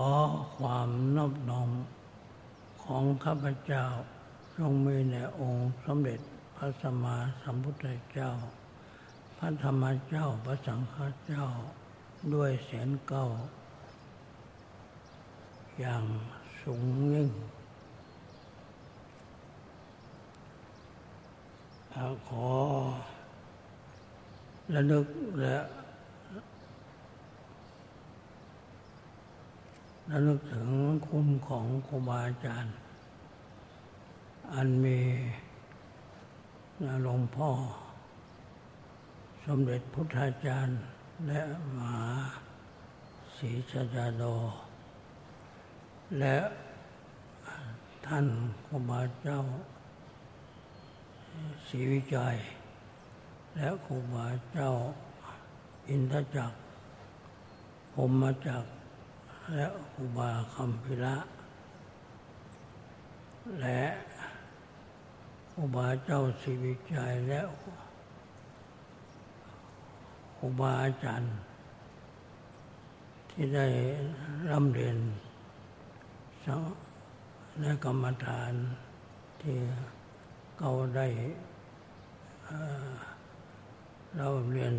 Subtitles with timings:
[0.00, 0.02] อ
[0.56, 1.70] ความนอบน้อม
[2.84, 3.84] ของข้าพเจ้า
[4.56, 6.20] จงมีในองค์สมเด็จ
[6.56, 8.30] พระสัมมาสัมพุทธเจ้า
[9.38, 11.46] พระธรรมเจ้าพระสังฆเจ้า
[12.34, 13.26] ด้วยเสียงเก้า
[15.78, 16.04] อย่าง
[16.62, 17.30] สูงยิ่ง
[22.26, 22.48] ขอ
[24.74, 25.06] ระลึก
[25.40, 25.56] และ
[30.14, 30.68] ระลึกถึง
[31.08, 32.74] คุณของครูบาอาจารย์
[34.54, 35.00] อันมี
[37.02, 37.50] หลวงพ่อ
[39.44, 40.80] สมเด็จพุทธาจารย์
[41.26, 41.42] และ
[41.76, 42.10] มหา
[43.36, 44.22] ศรีชจาโด
[46.18, 46.36] และ
[48.06, 48.26] ท่าน
[48.66, 49.40] ครูบาเจ้า
[51.68, 52.36] ศรีวิจัย
[53.56, 54.70] และครูบาเจ้า
[55.88, 56.56] อินทจักร
[57.94, 58.64] ผมมาจาก
[59.50, 61.16] และครูบาคำพิระ
[63.60, 63.82] และ
[65.52, 67.40] ครูบาเจ้าศรีวิจัยและ
[70.36, 71.34] ครูบาอาจารย์
[73.30, 73.66] ที่ได้
[74.50, 74.98] ร่ำเรียน
[77.60, 78.52] ในกรรมฐาน
[79.40, 79.56] ที่
[80.58, 81.06] เขาได้
[84.16, 84.74] เราเรียน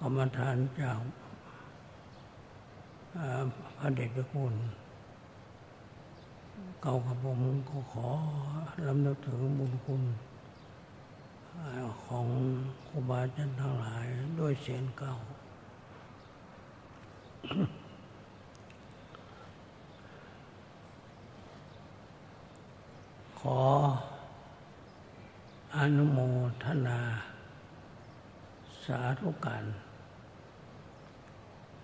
[0.00, 1.00] กรรมฐานจาก
[3.78, 4.54] พระเดชพระคุณ
[6.82, 8.08] เก่ากับผมก็ขอ
[8.86, 10.02] ลำลึกถึงบุญคุณ
[12.04, 12.26] ของ
[12.86, 14.04] ครูบาอาจารย์ทั้งหลาย
[14.40, 15.14] ด้วยเสียงเก่า
[23.40, 23.60] ขอ
[25.76, 26.18] อนุโม
[26.64, 27.00] ทนา
[28.84, 29.64] สาธุการ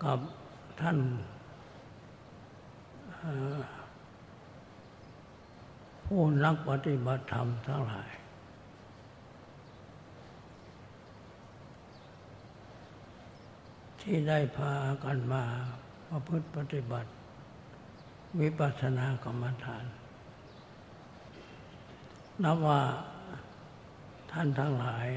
[0.03, 0.19] กับ
[0.81, 0.97] ท่าน
[6.05, 8.09] ผู้นักปฏิบัติธรรมทั้งหลาย
[14.01, 14.73] ที่ได้พา
[15.03, 15.43] กันมา
[16.09, 17.09] ประพฤติปฏิบัติ
[18.39, 19.85] วิปัสสนากรรมฐาน
[22.43, 22.81] นับว่า
[24.31, 25.07] ท่านทั้งหลาย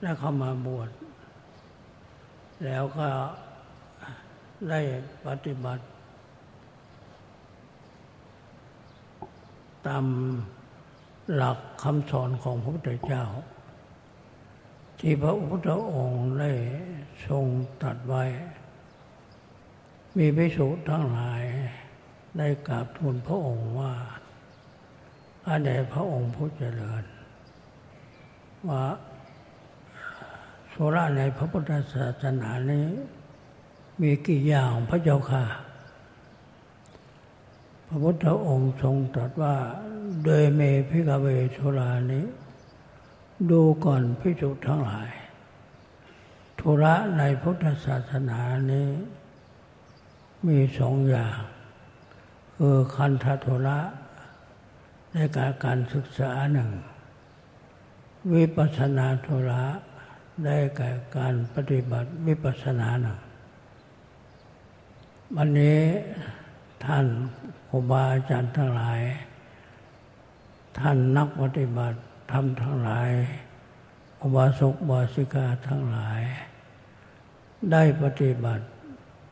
[0.00, 0.90] ได้เข้ามาบวช
[2.64, 3.08] แล้วก็
[4.70, 4.80] ได้
[5.26, 5.84] ปฏิบัติ
[9.86, 10.04] ตาม
[11.34, 13.24] หลักคำสอนของพระพุทธเจ้า
[15.00, 16.52] ที่พระพุทธองค์ได้
[17.26, 17.44] ทรง
[17.82, 18.24] ตรัสไว้
[20.16, 21.42] มีภิกษุทั้งหลาย
[22.38, 23.92] ได้กราบทูลพระองค์ว่า
[25.46, 27.04] อาเดพระองค์ผู้เจริญ
[28.68, 28.84] ว่า
[30.68, 32.86] โสระในพระพุทธศาสนานี้
[34.00, 35.44] มีกี่อย่างพระเจ้าค่ะ
[37.86, 39.56] พระพุทธองค์ทรงตรัสว่า
[40.24, 40.60] โดยเม
[40.90, 42.26] พิกเวชุรานี้
[43.50, 45.10] ดูก่อนพิจุทั้งหลาย
[46.60, 48.40] ธุระในพุทธศาสนา
[48.72, 48.88] นี้
[50.46, 51.38] มีสองอย่าง
[52.56, 53.78] คือคันธธุระ
[55.12, 56.70] ในการการศึกษาหนึ่ง
[58.34, 59.64] วิปัสนาธุระ
[60.44, 63.18] ได้แก่การปฏิบัติวิปัสสนาหนึ่ง
[65.38, 65.80] วันนี้
[66.84, 67.06] ท่าน
[67.68, 69.00] ครูบาอาจารย์ทั้งหลาย
[70.78, 71.98] ท่านนักปฏิบัติ
[72.32, 73.10] ธรรมทั้งหลาย
[74.20, 76.20] อุบาสกบาสิกาทั้งหลาย
[77.72, 78.64] ได้ปฏิบัติ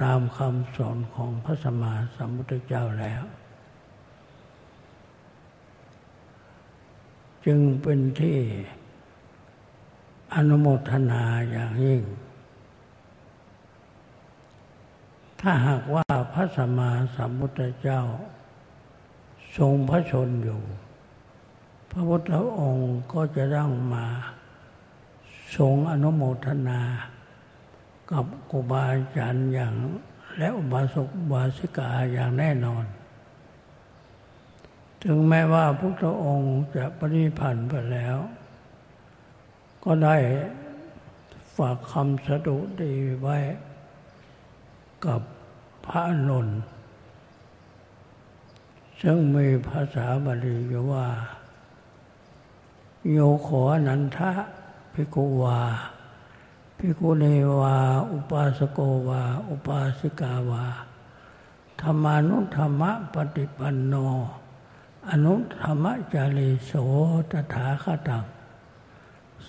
[0.02, 3.22] ตามคำสอนของพระสมมาสัมพุทธเจ้าแล้ว
[7.46, 8.38] จึงเป็นที่
[10.34, 12.02] อนุโมทนาอย่างยิ่ง
[15.42, 18.02] ถ้าหากว่าพระสัมมาสัมพุทธเจ้า
[19.56, 20.62] ทรงพระชนอยู่
[21.90, 24.06] พระพุทธองค์ก็จะต้องมา
[25.56, 26.80] ทรงอนุโมทนา
[28.10, 29.74] กับครูบาอาจารย์อย่าง
[30.38, 32.84] และอุบาสกบาสิกาอย่างแน่นอน
[35.04, 38.18] ถึงแม้ว่าพระพุทธองค์จะปริพันธ์ไปแล้ว
[39.84, 40.16] ก็ได้
[41.56, 43.38] ฝากคำสะดุดีไว้
[45.06, 45.20] กับ
[45.86, 46.60] พระนนท์
[49.02, 51.06] ซึ่งมีภาษาบาลีอยู่ว่า
[53.10, 54.30] โยขอนันทะ
[54.92, 55.60] พิกุวา
[56.78, 57.24] พิกุเน
[57.60, 57.76] วา
[58.12, 60.64] อุปาสโกวา อุปาสิกาวา
[61.80, 62.82] ธรรมานุธรรม
[63.14, 63.94] ปฏิปันโน
[65.08, 66.72] อนุธรรมจาริโส
[67.30, 68.24] ตถาคตัง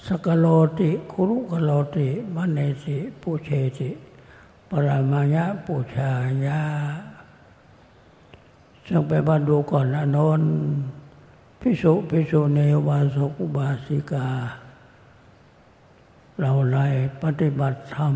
[0.06, 0.46] สกโล
[0.80, 3.92] ติ คุรุกโลติมเนสิปุเชติ
[4.88, 6.12] รามายะปุชา
[6.46, 6.64] ยา
[8.88, 10.44] จึงไปบันดูก่อนอนน
[11.60, 14.28] พิสุพิสุเนวาสกุบาสิกา
[16.40, 16.78] เราไล
[17.24, 18.14] ปฏิบัติธรรม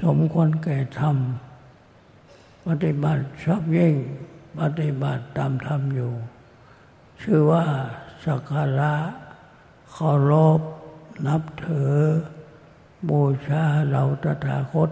[0.00, 1.16] สมควรแก่ธรรม
[2.66, 3.94] ปฏิบัติชอบยิ่ง
[4.60, 6.12] ปฏิบัติตามธรรมอยู่
[7.20, 7.64] ชื่อว่า
[8.24, 8.94] สักการะ
[9.92, 10.60] เคารพ
[11.26, 11.94] นับถือ
[13.08, 14.90] บูชาเราตถาคต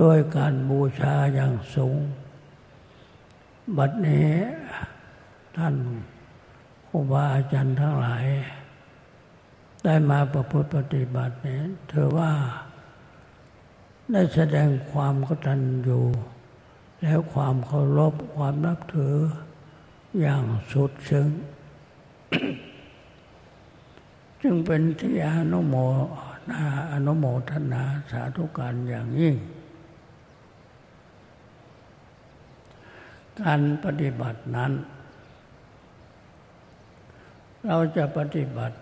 [0.00, 1.96] ด้วยการบูชาอย่างสูง
[3.76, 4.32] บัดนี้
[5.56, 5.74] ท่าน
[6.88, 8.26] ครูบาอาจารย์ทั้งหลาย
[9.84, 12.32] ได้มาประพฤติปฏิบัติเนี่ยเธอว่า
[14.10, 16.00] ได้แสดงความกตัญญู
[17.02, 19.16] แล้วความเคารพความนับถือ
[20.20, 21.28] อย่างสุดซึ้ง
[24.42, 25.74] จึงเป็นที่อนุโม
[26.50, 29.36] นาอนุโมทนาสาธุการอย่างยิ่ง
[33.42, 34.72] การปฏิบัตินั้น
[37.66, 38.76] เราจะปฏิบัติ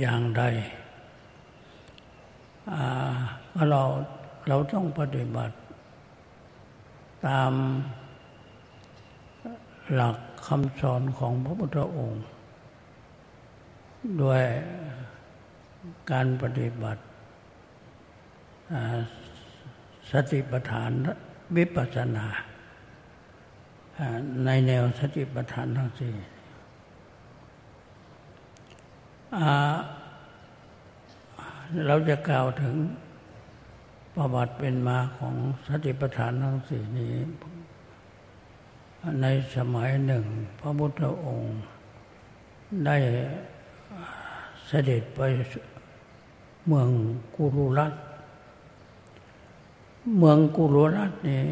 [0.00, 0.42] อย่างใด
[3.70, 3.82] เรา
[4.48, 5.54] เราต้องปฏิบัติ
[7.26, 7.52] ตาม
[9.94, 10.16] หลัก
[10.46, 12.24] คำสอนของพระพุทธองค์
[14.22, 14.42] ด้วย
[16.10, 17.02] การปฏิบัติ
[20.10, 20.90] สติปัฏฐาน
[21.56, 22.26] วิปัสสนา
[24.44, 26.14] ในแนวสติปัฏฐานทั้งสี่
[31.86, 32.74] เราจะกล่าวถึง
[34.14, 35.34] ประวัติเป็นมาของ
[35.68, 37.14] สติปัฏฐานทั้งสี่นี้
[39.22, 39.26] ใน
[39.56, 40.24] สมัยหนึ่ง
[40.60, 41.54] พระพุทธองค์
[42.86, 42.96] ได้
[44.66, 45.20] เสด็จไป
[46.66, 46.90] เมือง
[47.36, 47.94] กุรุรัต
[50.18, 51.44] เมืองกุรุรัตนี้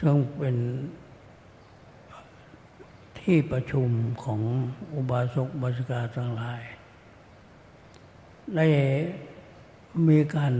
[0.00, 0.56] ซึ่งเป็น
[3.18, 3.88] ที่ประชุม
[4.24, 4.40] ของ
[4.94, 6.60] อุบาสกบาสิกาทั้งหลาย
[8.56, 8.66] ได้
[10.08, 10.54] มีการ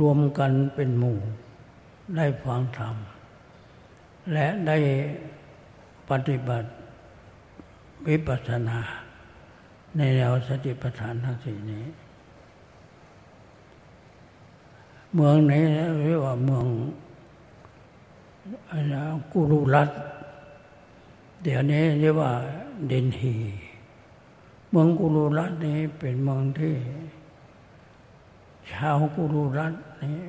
[0.00, 1.18] รวมกันเป็นหมู่
[2.16, 2.96] ได้ฟังธรรม
[4.32, 4.78] และได้
[6.10, 6.68] ปฏิบัติ
[8.06, 8.80] วิปัสสนา
[9.96, 11.84] ในแนวสติปัฏฐานทั้งสี่นี้
[15.14, 15.64] เมืองนี้
[16.02, 16.66] เรียกว่าเมือง
[19.32, 19.90] กุรุรัต
[21.42, 22.32] เดี๋ยวนี้เรียกว่า
[22.88, 23.34] เดนฮี
[24.70, 26.76] เมืองกุรุรัตนี้เป็นเมืองที่
[28.70, 30.20] ชาวกุรุรัตนี้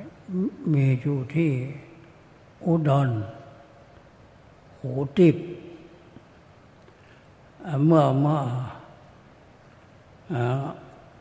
[0.74, 1.52] มีอยู่ที่
[2.66, 3.10] อุดร
[4.80, 5.36] หูติบ
[7.86, 8.40] เมื่อเมื่อ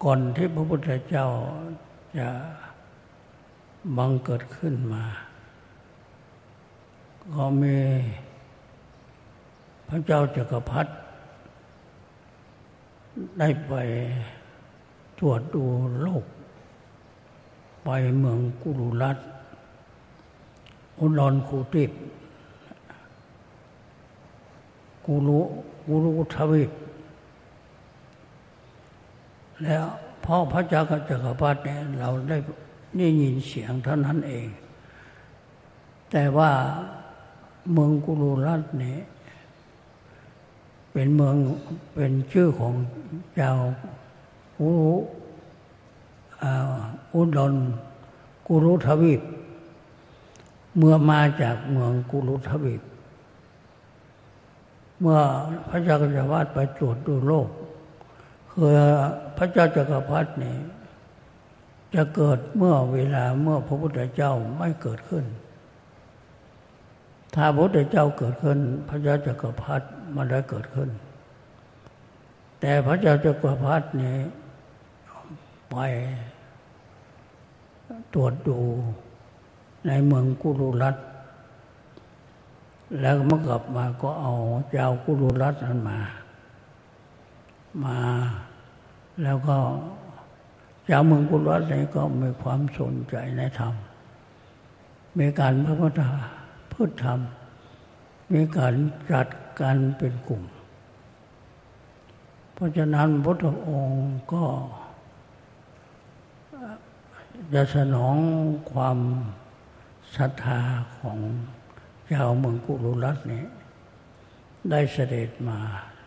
[0.03, 1.27] ก่อนที่พระพุทธเจ้า
[2.19, 2.29] จะ
[3.97, 5.05] บังเกิดขึ้นมา
[7.35, 7.77] ก็มี
[9.89, 10.93] พระเจ้าจักรพรรดิ
[13.39, 13.73] ได้ไป
[15.19, 15.65] ตรวจดู
[16.03, 16.25] โลก
[17.85, 17.89] ไป
[18.19, 19.19] เมืองกุรุรัต
[20.99, 21.91] อุดรคูติบ
[25.07, 25.41] กุรุ
[25.87, 26.71] กุรุทวีป
[29.63, 29.85] แล้ว
[30.25, 32.39] พ่อพระเจ้าจักรพรรดิเนี่ยเราได้
[32.99, 34.49] ได้ยินเสียงเท่านั้นเอง
[36.11, 36.51] แต่ว่า
[37.73, 38.99] เมืองกุรุรัตเนี่ย
[40.93, 41.37] เป็นเมือง
[41.95, 42.75] เป็นชื่อของ
[43.35, 43.53] เจ้า
[44.57, 44.95] กุรุ
[47.15, 47.55] อุดร
[48.47, 49.23] กุรุทวีป
[50.77, 52.83] เมื่อมาจากเมืองกุรุทวีป
[55.01, 55.21] เมื่อ
[55.71, 57.49] พระเจ้าจักรพรรดิไปตรวจดูโลก
[58.53, 58.73] คือ
[59.37, 60.57] พระเจ้าจักรพรรดินี่
[61.95, 65.25] จะเกิดเมื่อเวลาเมื่อพระพุทธเจ้าไม่เกิดขึ้น
[67.35, 70.89] ถ้าพระพุทธเจ้าเกิดขึ้น พระเจ้าจักรพรรดิมันได้เกิดขึ้น
[72.61, 74.17] แต่พระเจ้าจักรพรรดินี่
[75.71, 75.77] ไป
[78.15, 78.59] ตรวจดู
[79.87, 80.97] ในเมืองกุรุรัต
[83.01, 84.35] แล้วเมื่อกลับมาก็เอา
[84.71, 85.99] เจ้ากุรุรัตนั้นมา
[87.85, 87.99] มา
[89.23, 89.57] แล้วก็
[90.87, 93.75] เจ้าเมืองกุรุรัตนี้ก็มีความสนใจในธรรม
[95.19, 95.77] มีการพระ
[96.77, 97.21] พุทธพูดธรรม
[98.33, 98.75] มีการ
[99.13, 99.29] จัด
[99.61, 100.43] การเป็นกลุ่ม
[102.55, 104.03] เพราะฉะนั้นพระองค์
[104.33, 104.45] ก็
[107.53, 108.17] จะสนอง
[108.73, 108.99] ความ
[110.17, 110.61] ศรัทธา
[110.99, 111.19] ของ
[112.07, 113.45] เจ้าเมืองกุลุรัตนี้
[114.71, 115.59] ได้เสด็จมา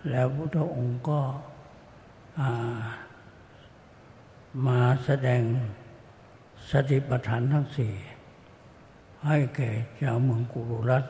[0.10, 1.20] แล้วพระองค์ก็
[4.68, 5.42] มาแสดง
[6.72, 7.94] สติปัฏฐานทั้งสี่
[9.26, 11.06] ให้แก่ชาวเมืองกุรุรัต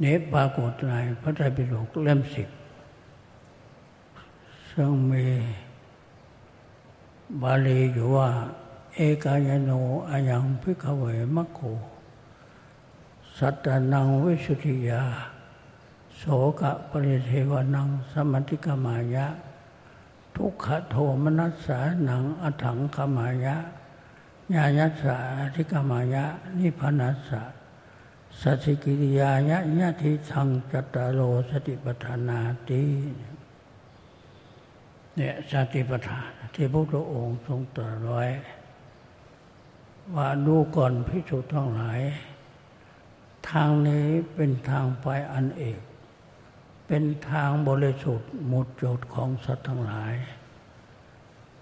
[0.00, 2.48] เนปากฏในพระไตรปิฎกเล่มสิบ
[4.70, 5.26] ซึ่งมี
[7.42, 8.28] บาลีอยู่ว่า
[8.94, 9.70] เอกายโน
[10.08, 11.02] อายังพิกเว
[11.36, 11.60] มัคโค
[13.38, 15.02] สัตตนังวิสุทธิยา
[16.16, 16.22] โส
[16.60, 19.26] กะปริเทวนังสมัติกมายะ
[20.36, 23.56] ทุกขโทมนัสสานังอถังขมายะ
[24.52, 25.16] ญาญัสสะ
[25.54, 26.24] ทิกมายะ
[26.58, 27.42] นิพนัสสะ
[28.40, 31.20] สัจกิริยายะญาติทังจัตตโล
[31.50, 32.84] สติปัฏฐานาติ
[35.16, 38.26] เนี่ยสติปัฏฐานที่พระพุทธองค์ทรงตรัสไว้
[40.14, 42.00] ว่าดูก่อนพิจุทั้งหลาย
[43.50, 45.80] ทางนี้เป็นทางไปอันเอก
[46.86, 50.14] เป็นทางบริสุทธิ์หมดจดของสัตว์ทั้งหลาย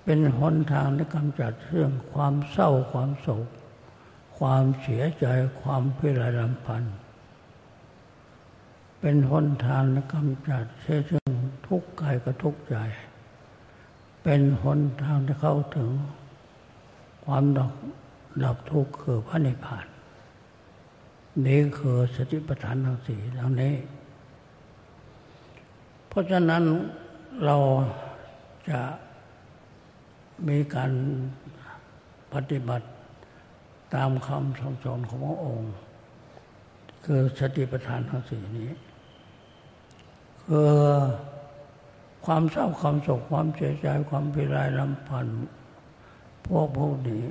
[0.05, 3.49] เป็นหนทางที่กำจัดเรื่องความเศร้าความโศก
[4.39, 5.27] ความเสียใจ
[5.63, 6.97] ความพิไรลำพันธ์
[9.01, 11.33] เป็นหนทางในกำจัดเสียซึ่ง
[11.67, 12.77] ทุกข์กายกับทุกข์ใจ
[14.23, 15.91] เป็นหนทางที่เข้าถึง
[17.25, 17.73] ความดับ
[18.45, 19.87] ดับทุกข์คือพระนิพพาน
[21.47, 23.75] นี่คือสติปัฏฐานทั้งสี่เหล่านี้
[26.09, 26.65] เพราะฉะนั้น
[27.45, 27.57] เรา
[28.69, 28.81] จะ
[30.49, 30.93] มีการ
[32.35, 32.89] ปฏิบัติ
[33.95, 35.75] ตามคำสอนของพระองค์
[37.05, 38.71] คือสติปัฏฐานทั้งสี่นี้
[40.47, 40.73] คือ
[42.27, 45.43] ความเศร้าความโศกความเสียใจความพิไรลำพันธ์
[46.47, 47.23] พวกพวกนี้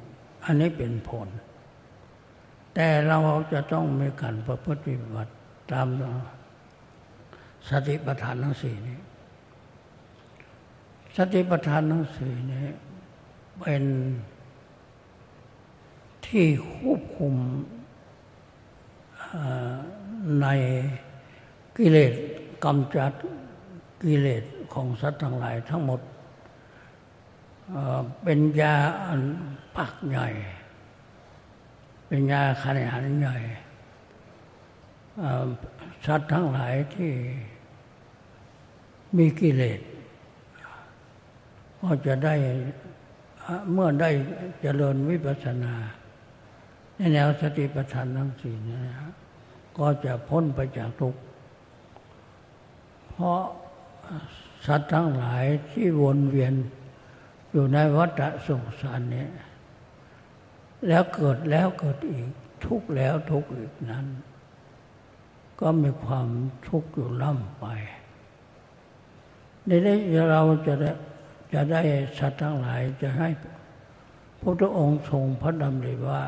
[0.46, 1.27] อันนี้เป็นผล
[2.75, 3.20] แต่เรา
[3.53, 5.34] จะต้องมีการประพฤติปฏิบัติ
[5.72, 5.88] ตาม
[7.70, 9.00] สติปัฏฐานทั้งสี่นี้
[11.17, 12.65] สติปัฏฐานทั้งสี่นี้
[13.62, 13.84] เป็น
[16.25, 17.36] ที่ควบคุม
[20.41, 20.48] ใน
[21.77, 22.13] กิเลส
[22.63, 23.13] กำจัด
[24.03, 26.01] กิเลสของสัตว์ทั้งหลายทั้งหมด
[28.24, 28.75] เป็นยา
[29.06, 29.22] อัน
[29.75, 30.27] ปักใหญ่
[32.08, 33.38] เป็นยาขนาดใหญ่
[36.06, 37.12] สัตว์ทั้งหลายที่
[39.18, 39.82] มีกิเลส
[41.80, 42.36] ก็จะได้
[43.72, 44.10] เมื่อได้
[44.62, 45.75] เจริญวิปัสสนา
[46.96, 48.81] ในแนวสติปัฏฐานทั้งสี่นะ
[49.77, 51.22] ก็จะพ้นไปจากทุกข์
[53.10, 53.41] เพราะ
[54.65, 56.53] สัตว์ทั้งหลายที่วนเวียน
[57.51, 59.27] อยู่ในวัฏสงสารนี้
[60.88, 62.27] แล้วเกิดแล้วเกิดอีก
[62.65, 64.05] ทุกแล้วทุกอีกนั้น
[65.60, 66.27] ก็มีความ
[66.67, 67.65] ทุกข์อยู่ล่ำไป
[69.65, 69.98] ในนี้
[70.31, 70.91] เราจะได้
[71.53, 71.81] จะได้
[72.20, 73.29] สัตว์ทั้งหลายจะให้
[74.41, 76.24] พระองค์ทรงพระดำริว่า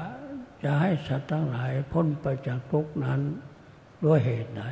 [0.64, 3.22] จะให้สัตว์ทั้งหลายพ้นไปจากทุกนั้น
[4.06, 4.64] ด้วยเหตุใด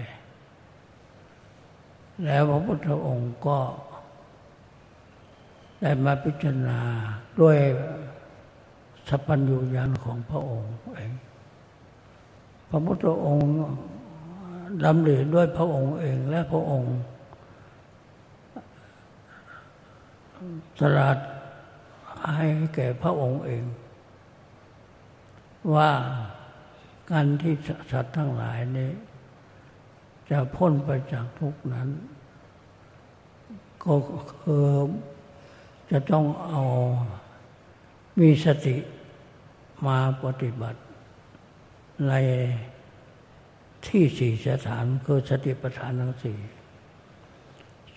[2.26, 3.60] แล้วพระพุทธองค์ก็
[5.82, 6.80] ได้มาพิจารณา
[7.42, 7.58] ด้วย
[9.10, 11.12] สัพพัญญูญาณของพระองค์เอง
[12.70, 13.50] พระพุทธองค์
[14.84, 16.96] ดำริด้วยพระองค์เองและพระองค์
[20.80, 21.20] สลัด
[22.36, 23.66] ให้แก่พระองค์เอง
[25.76, 25.92] ว่า
[27.12, 27.54] การที่
[27.92, 28.92] สัตว์ทั้งหลายนี้
[30.30, 31.90] จะพ้นไปจากทุกนั้น
[33.84, 33.96] ก็
[34.42, 34.68] คือ
[35.92, 36.62] จะต้องเอา
[38.20, 38.78] มีสติ
[39.88, 40.80] มาปฏิบัติ
[42.08, 42.14] ใน
[43.88, 46.38] ที่สี่สถานคือสติปัฏฐานทั้งสี่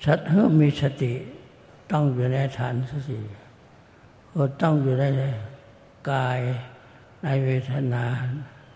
[0.05, 1.13] สัตว์เมื่อมีสติ
[1.91, 2.75] ต้องอยู่ในฐาน
[3.09, 3.25] สี่
[4.33, 5.05] ก็ต้องอยู่ใน
[6.11, 6.41] กาย
[7.23, 8.05] ในเวทนา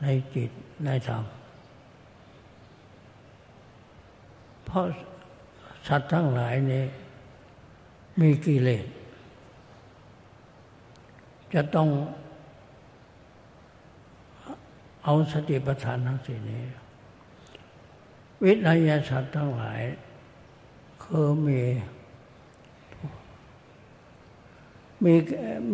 [0.03, 0.50] ในจิต
[0.85, 1.25] ในธรรม
[4.65, 4.85] เพราะ
[5.87, 6.85] สัตว์ทั้งหลายนี้
[8.21, 8.87] มีกิเลส
[11.55, 11.88] จะต้อง
[15.05, 16.62] เอาสติปัฏฐานทั้งสี่นี้
[18.45, 19.81] วิทยาศาสตร์ทั้งหลาย
[21.03, 21.61] คือมี
[25.05, 25.14] มี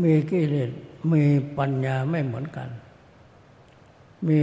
[0.03, 0.71] มีกิเลส
[1.13, 1.25] มี
[1.59, 2.69] ปัญญาไม่เหมือนกัน
[4.27, 4.41] มี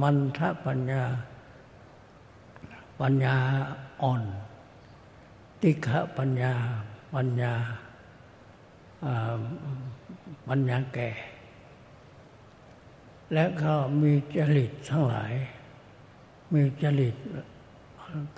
[0.00, 1.02] มันทะปัญญา
[3.00, 3.36] ปัญญา
[4.02, 4.22] อ่อน
[5.60, 6.52] ติขะปัญญา
[7.14, 7.52] ปัญญา
[10.48, 11.10] ปัญญาแก่
[13.34, 15.32] และก็มีจริตทั้งหลาย
[16.52, 17.16] มีจริต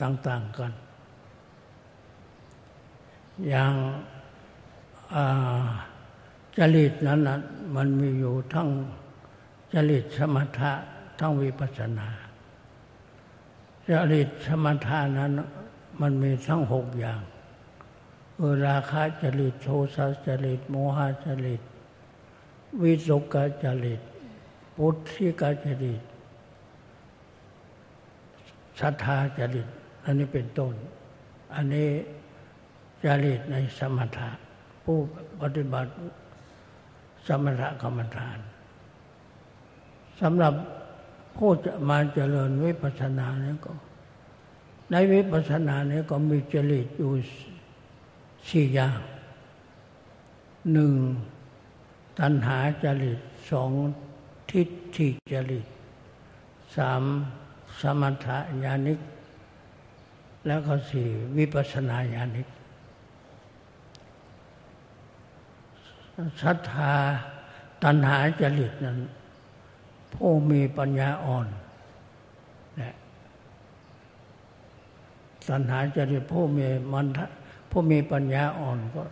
[0.01, 0.73] ต่าง ๆกัน
[3.49, 3.75] อย่าง
[6.59, 7.39] จริตนั้นนะ
[7.77, 8.69] มันมีอยู่ทั้ง
[9.73, 10.73] จริตสมถะ
[11.19, 12.09] ทั้งวิปัสสนา
[13.91, 15.33] จริตสมถะนั้น
[16.01, 17.21] มันมีทั้งหกอย่าง
[18.37, 21.63] เออราคะจริตโทสะจริตโมหะจริต
[22.83, 24.01] วิสุกจริต
[24.77, 26.03] ปุถิกจริต
[28.81, 29.69] ศรัทธาจริต
[30.05, 30.75] อันนี้เป็นต้น
[31.55, 31.89] อันนี้
[33.05, 34.31] จริตในสมถะ
[34.85, 34.99] ผู้
[35.41, 35.91] ปฏิบัติ
[37.27, 38.39] สมถกรรมฐาน
[40.21, 40.55] สำหรับ
[41.37, 43.73] ผู้จะมาเจริญวิปัสสนาเนี่ยก็
[44.91, 47.13] ในวิปัสสนาเนี่ยก็มีจริตอยู่
[48.49, 48.99] สี่อย่าง
[50.73, 50.95] หนึ่ง
[52.19, 53.19] ตัณหาจริต
[53.51, 53.71] สอง
[54.51, 55.67] ทิฏฐิจริต
[56.77, 57.03] สาม
[57.81, 58.99] สมถะญาณิก
[60.47, 62.49] แล้วก็สี่วิปัสสนาญาณิก
[66.43, 66.95] ศรัทธา
[67.83, 68.99] ตัณหาจริตนั้น
[70.15, 71.47] ผู้มีปัญญาอ่อน
[72.81, 72.95] นะ
[75.49, 77.07] ตัณหาจริตผู้มีมัน
[77.71, 79.03] ผู้มีปัญญาอ่อนก็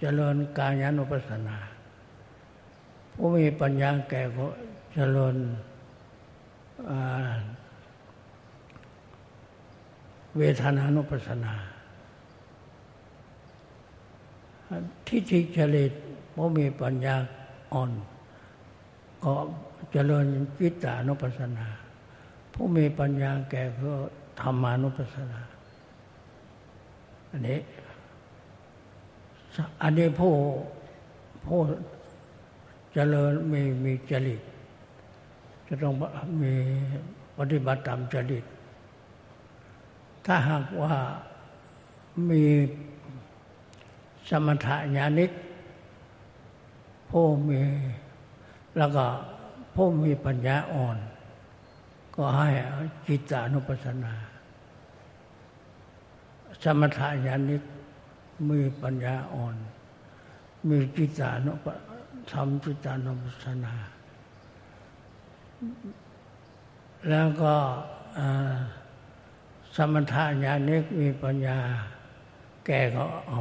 [0.00, 1.58] เจริญกายานุปัสสนา
[3.14, 4.46] ผู้มีปัญญาแก่ก็
[4.94, 5.36] เจริญ
[10.38, 11.54] เวทนานุปัสสนา
[15.06, 15.92] ทิฏฐิจริต
[16.34, 17.16] ผู้มีปัญญา
[17.72, 17.90] อ่อน
[19.24, 19.34] ก็
[19.92, 20.26] เจริญ
[20.58, 21.68] จิตตานุปัสสนา
[22.52, 23.92] ผู้มีปัญญาแก่ก็
[24.40, 25.40] ธรรมานุปัสสนา
[27.30, 27.58] อันนี้
[29.82, 30.32] อันนี้ผู้
[31.46, 31.60] ผู้
[32.92, 34.40] เจริญมีมีจริต
[35.66, 35.94] จะต้อง
[36.42, 36.54] มี
[37.38, 38.44] ปฏิบัติตามจริต
[40.26, 40.94] ถ้าหากว่า
[42.30, 42.44] มี
[44.28, 45.30] สมถะญาณิก
[47.10, 47.60] ผู้มี
[48.76, 49.06] แล้วก็
[49.74, 50.98] ผู้มีปัญญาอ่อน
[52.14, 52.48] ก็ให้
[53.06, 54.14] จิตานุปัสสนา
[56.62, 57.62] สมถะญาณิก
[58.48, 59.56] มีปัญญาอ่อน
[60.68, 61.66] มีจิตานุป
[62.30, 63.74] ทำจิตานุปัสสนา
[67.08, 67.54] แล้วก็
[69.76, 71.58] สมถะญาณิกมีปัญญา
[72.66, 73.40] แก่ก็เอา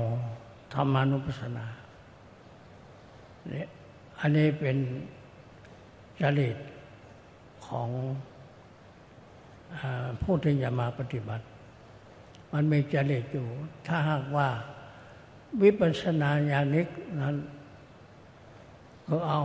[0.73, 1.65] ธรรมานุปัสสนา
[3.49, 3.67] เนี่ย
[4.19, 4.77] อันนี้เป็น
[6.21, 6.57] จริต
[7.67, 7.89] ของ
[10.21, 11.45] ผู้ที่จะมาปฏิบัติ
[12.53, 13.47] มันมีจริตอยู่
[13.87, 14.49] ถ้าหากว่า
[15.61, 16.87] วิปัสสนาญาณิก
[17.21, 17.35] นั้น
[19.07, 19.41] ก็เอา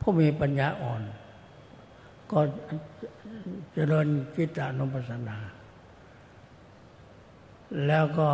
[0.00, 1.02] ผู้มีปัญญาอ่อน
[2.30, 2.40] ก็
[3.72, 5.38] เจริญจิตานุปัสสนา
[7.86, 8.28] แล้วก็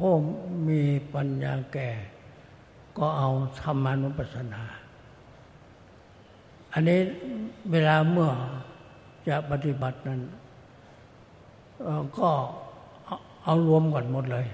[0.00, 0.14] ผู้
[0.68, 0.82] มี
[1.14, 1.88] ปัญญาแก่
[2.98, 3.28] ก็เอา
[3.60, 4.62] ธรรมานุปัสสนา
[6.72, 7.00] อันนี้
[7.70, 8.30] เวลาเมื่อ
[9.28, 10.20] จะปฏิบัตินั้น
[12.18, 12.30] ก็
[13.44, 14.46] เอารวมกันหมดเลย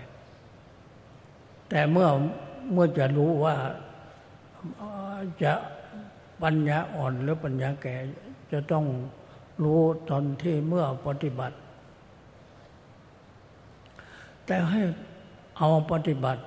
[1.69, 2.09] แต่เมื่อ
[2.73, 3.57] เมื่อจะรู้ว่า
[5.43, 5.53] จะ
[6.43, 7.95] ปัญญาอ่อนหรือปัญญาแก่
[8.53, 8.85] จะต้อง
[9.63, 9.81] รู้
[10.11, 11.57] ตอนที่เมื่อปฏิบัติ
[14.47, 14.81] แต่ให้
[15.57, 16.43] เอาปฏิบัติ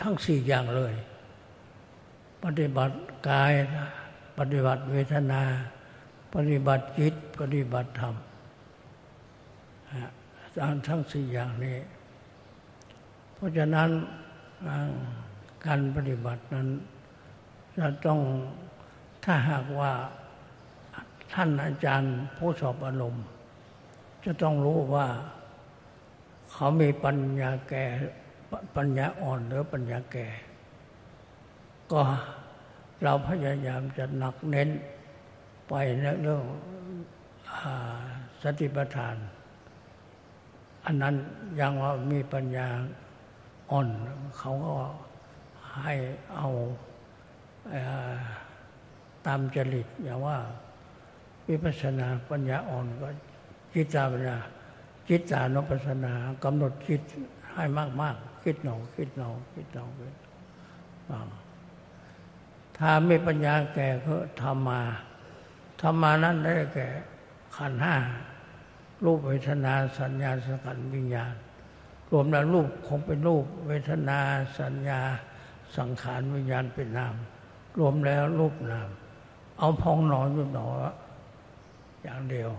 [0.00, 0.94] ทั้งสี่อย่างเลย
[2.44, 2.94] ปฏิบัติ
[3.28, 3.52] กาย
[4.38, 5.42] ปฏิบัติเวทนา
[6.34, 8.14] ปฏิบัติจิต ปฏิบัติธรรม
[10.86, 11.78] ทั้งสี่อย่างนี้
[13.34, 13.88] เพราะฉะนั้น
[15.66, 16.68] การปฏิบัตินั้น
[17.78, 18.20] จะต้อง
[19.24, 19.92] ถ้าหากว่า
[21.32, 23.24] ท่านอาจารย์ผู้สอบอารมณ์
[24.24, 25.06] จะต้องรู้ว่า
[26.52, 27.84] เขามีปัญญาแก่
[28.76, 30.28] ปัญญาอ่อนหรือปัญญาแก่
[31.92, 32.00] ก็
[33.02, 34.68] เราพยายามจะหนักเน้น
[35.68, 36.42] ไปในเรื่อง
[38.42, 39.16] สติปัฏฐาน
[40.84, 41.14] อันนั้น
[41.60, 42.68] ยังว่ามีปัญญา
[43.70, 43.88] อ่อน
[44.38, 44.74] เขาก็
[45.82, 45.94] ให้
[46.34, 46.48] เอา
[49.26, 50.38] ตามจริตอย่างว่า
[51.48, 53.08] วิปัสสนาปัญญาอ่อนก็
[53.72, 54.36] จิตตาปัญญา
[55.08, 56.12] จิตตานุปัสสนา
[56.44, 57.02] กำหนดจิต
[57.52, 57.64] ให้
[58.02, 60.14] มาก ๆ คิดหนอคิดหนอคิดหนอคิด
[62.78, 64.82] ถ้าไม่ปัญญาแก่ก็ทำมา
[65.80, 66.88] ทำมานั้นได้แก่
[67.56, 67.96] ขันห้า
[69.04, 71.34] รูปเวทนาสัญญาสังขารวิญญาณ
[72.10, 74.18] รวมแล้วรูปคงเป็นรูป เวทนา
[74.60, 75.00] สัญญา
[75.76, 77.14] สังขารวิญญาณเป็นนาม
[77.78, 78.88] รวมแล้วรูปนาม
[79.58, 80.68] เอาพองหนอยู่หนอ
[82.02, 82.50] อย่างเดียว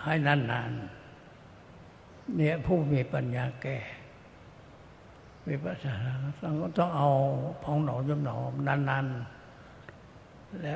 [0.00, 3.78] ให้นานๆเนี่ยผู้มีปัญญาแก่
[5.48, 7.10] วิปัสสนาต้องต้องเอา
[7.62, 8.36] พองหนอยุบหนอ
[8.88, 10.72] นานๆ และ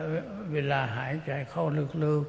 [0.52, 1.64] เวลาหายใจเข้า
[2.04, 2.24] ลึก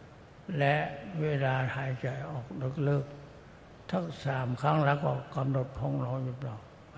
[0.00, 0.74] ๆ และ
[1.20, 2.46] เวลาหายใจออก
[2.88, 6.56] ลึกๆ ทั้งสามครั้งแล้วก็กำหนดพองหนอยุบหนอ
[6.90, 6.96] ไป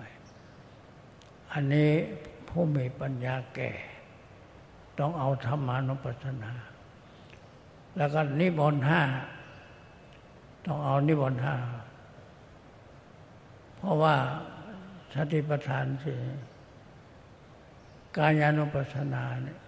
[1.51, 1.91] อันนี้
[2.47, 3.71] ผู้มีปัญญาแก่
[4.99, 6.53] ต้องเอาธรรมานุปัสสนา
[7.97, 9.01] แล้วก็นิบนห้า
[10.65, 11.55] ต้องเอานิบนห้า
[13.77, 14.15] เพราะว่า
[15.15, 16.19] สติปัฏฐานสี่
[18.17, 19.59] กายานุปัสสนาเนี่ย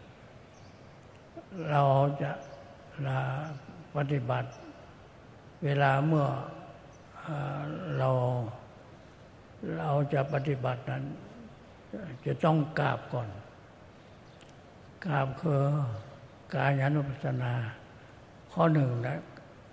[1.69, 1.83] เรา
[2.21, 3.19] จะา
[3.95, 4.49] ปฏิบัติ
[5.63, 6.27] เวลาเมื่อ
[7.97, 8.10] เรา
[9.77, 11.03] เราจะปฏิบัตินั้น
[12.25, 13.29] จะต้องกราบก่อน
[15.05, 15.62] กราบคือ
[16.55, 17.53] กายานุปัสสนา
[18.53, 19.19] ข้อหนึ่งนะ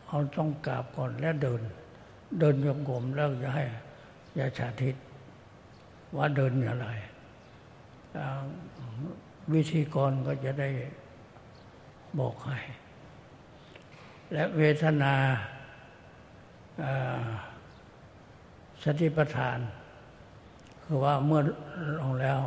[0.07, 1.61] เอาต้องกราบก่อนแล้วเดิน
[2.39, 3.65] เดินโยกมแล้วจะให้
[4.39, 4.95] ยาชาทิศ
[6.17, 6.89] ว่าเดินอย่างไร
[9.53, 10.71] วิธีกรก็จะได้
[12.19, 12.59] บอกให้
[14.33, 15.15] และเวทนา
[18.83, 19.59] สติปัฏฐาน
[20.83, 21.43] คือว่าเมื่อ
[22.01, 22.41] ลงแล้ว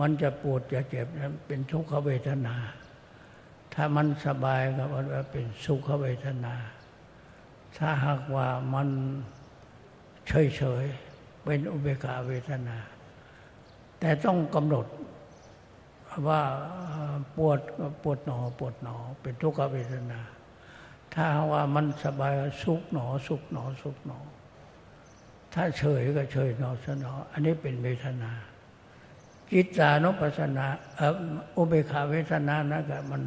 [0.00, 1.06] มันจะปวดจะเจ็บ
[1.46, 2.56] เป็นทุกขเวทนา
[3.74, 6.54] ถ้ามันสบายก็ว่าเป็นสุขเวทนา
[7.76, 8.88] ถ้าหากว่ามัน
[10.28, 11.07] เฉยๆ
[11.50, 12.78] เป็นอุเบกขาเวทนา
[14.00, 14.86] แต่ต้องกำหนด
[16.28, 16.42] ว่า
[17.36, 17.60] ปวด
[18.02, 20.20] ปวดหนอปวดหนอ เป็นทุกขเวทนา
[21.14, 22.32] ถ้าว่ามันสบาย
[22.62, 24.18] สุขหนอสุขหนอสุขหนอ
[25.54, 28.32] ถ้าเฉยก็เฉยหนอสนอ อันนี้เป็นเวทนา
[29.50, 30.66] จิตตานุปัสสนา
[31.56, 33.22] อุเบกขาเวทนานะก็มัน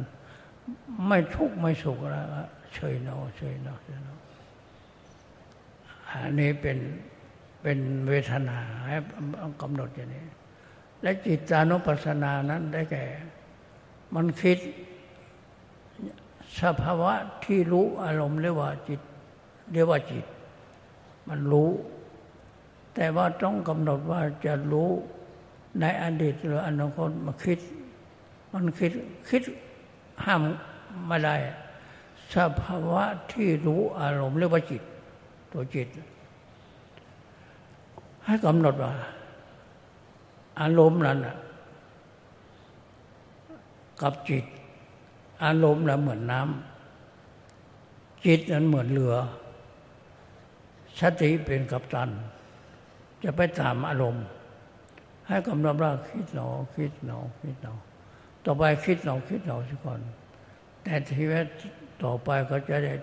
[1.06, 2.26] ไม่ทุกข์ไม่สุขแล้ว
[2.74, 4.16] เฉยหนอเฉยหนอเฉยหนอ
[6.08, 6.78] อันนี้เป็น
[7.62, 8.96] เป็นเวทนาให้
[9.62, 10.26] กำหนดอย่างนี้
[11.02, 13.04] และจิตานุปัสสนานั้นได้แก่
[14.14, 14.58] มันคิด
[16.60, 17.12] สภาวะ
[17.44, 19.00] ที่รู้อารมณ์เรียกว่าจิต
[19.72, 20.24] เรียกว่าจิต
[21.28, 21.70] มันรู้
[22.94, 24.90] แต่ว่าต้องกำหนดว่าจะรู้
[25.80, 27.58] ในอดีตหรืออนาคตมาคิด
[28.52, 28.92] มันคิด
[29.28, 29.42] คิด
[30.24, 30.40] ห้าม
[31.06, 31.36] ไม่ได้
[32.34, 34.82] สภาวะที่รู้อารมณ์เรียกว่าจิต
[35.52, 35.88] ตัวจิต
[38.24, 38.92] ให้กำหนดว่า
[40.60, 41.18] อารมณ์นั้น
[44.00, 44.44] กับจิต
[45.44, 49.16] อารมณ์นั้นเหมือนน้ำจิตนั้นเหมือนเรือ
[51.00, 52.10] สติเป็นกัปตัน
[53.22, 54.24] จะไปตามอารมณ์
[55.26, 57.74] ให้กำหนดว่าคิดหนอ คิดหนอ คิดหนอ
[58.44, 60.00] ต่อไปคิดหนอ คิดหนอสิก่อน
[60.82, 61.46] แต่ทีวิต
[62.02, 62.94] ต่อไปก็จะได้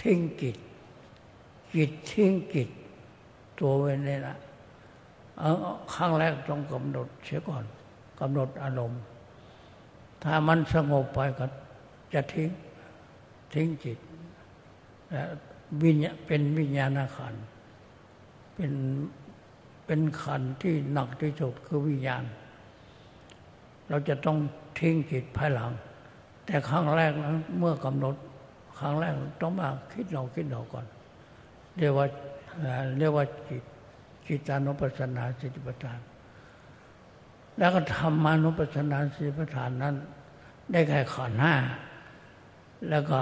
[0.00, 0.56] ทิ้งจิต
[1.74, 2.68] จิตทิ้งจิต
[3.58, 4.36] ตัวเว้นนี่นะ
[5.94, 7.64] ครั้งแรกต้องกำหนดเสียก่อน
[8.20, 9.02] กำหนดอารมณ์
[10.22, 11.46] ถ้ามันสงบไปก็
[12.14, 12.50] จะทิ้ง
[13.54, 13.98] ทิ้งจิต
[15.82, 17.34] วิญญาเป็นวิญญาณขัน
[18.54, 18.72] เป็น
[19.86, 22.24] เป็นขันที่หนักที่สุดคือวิญญาณ
[23.88, 24.38] เราจะต้อง
[24.78, 25.70] ทิ้งจิตภายหลัง
[26.46, 28.14] แต่ครั้งแรกนะเมื่อกำหนด
[28.78, 30.86] ครั้งแรกต้องมาคิดเราคิดเราก่อน
[31.78, 32.06] เรียกว่า
[32.98, 33.64] เรียกว่าจิต
[34.30, 36.00] จิตานุปัสสนาสติปัฏฐาน
[37.58, 39.94] แล้วก็ธรรมานุปัสสนาสติปัฏฐานนั้น
[40.72, 41.54] ได้แก่ขันห้า
[42.90, 43.18] แล้วก็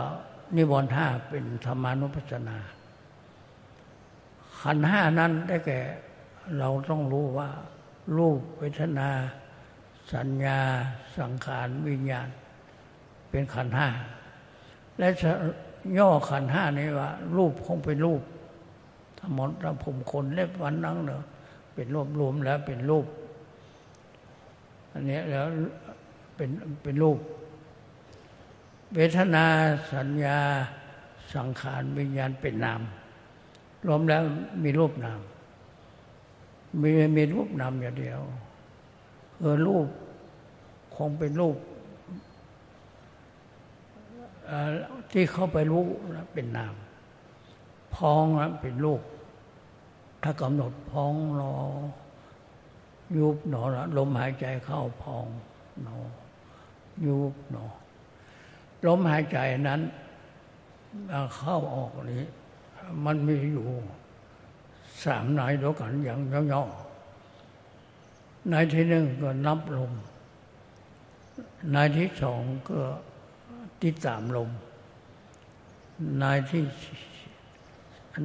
[0.57, 2.57] นิวรณ์ห้าเป็นธรรมานุปัสสนา
[4.61, 5.81] ขันห้านั้นได้แก่
[6.59, 7.51] เราต้องรู้ว่า
[8.17, 9.11] รูปเวทนา
[10.13, 10.61] สัญญา
[11.19, 12.29] สังขารวิญญาณ
[13.31, 13.89] เป็นขันห้า
[14.99, 15.09] และ
[15.99, 18.23] ย่อขันห้านี้ว่า รูปคงเป็นรูป
[19.19, 21.23] ทั้งหมดทั้งผมคนเล็บวันนั่งเนอะ
[21.75, 23.07] เป็นรวบรวมแล้วเป็นรูป
[24.93, 25.47] อันนี้แล้ว
[26.37, 26.51] เป็น
[26.83, 27.19] เป็นรูป
[28.95, 29.45] เวทนา
[29.95, 30.39] สัญญา
[31.35, 32.81] สังขารวิญญาณเป็นนาม
[33.87, 34.23] รวมแล้ว
[34.65, 35.21] มีรูปนาม
[36.81, 38.21] มีมีรูปนามอย่างเดียว
[39.39, 39.87] เออรูป
[40.97, 41.57] คงเป็นรูป
[45.13, 45.85] ที่เข้าไปรู้
[46.33, 46.75] เป็นนาม
[47.95, 49.03] พองนะเป็นลูก
[50.23, 51.55] ถ้ากำหนดพองหนอ
[53.17, 53.63] ยุบหนอ
[53.99, 55.27] ลมหายใจเข้าพอง
[55.83, 55.97] หนอ
[57.05, 57.67] ยุบหนอ
[58.87, 59.81] ลมหายใจนั้น
[61.37, 62.25] เข้าออกนี้
[63.05, 63.69] มันมีอยู่
[65.05, 66.21] สามนายด้วยกันอย่าง
[66.53, 69.93] ย่อๆนายที่หนึ่งก็นับลม
[71.75, 72.79] นายที่สองก็
[73.83, 74.51] ติดตามลม
[76.23, 76.63] นายที่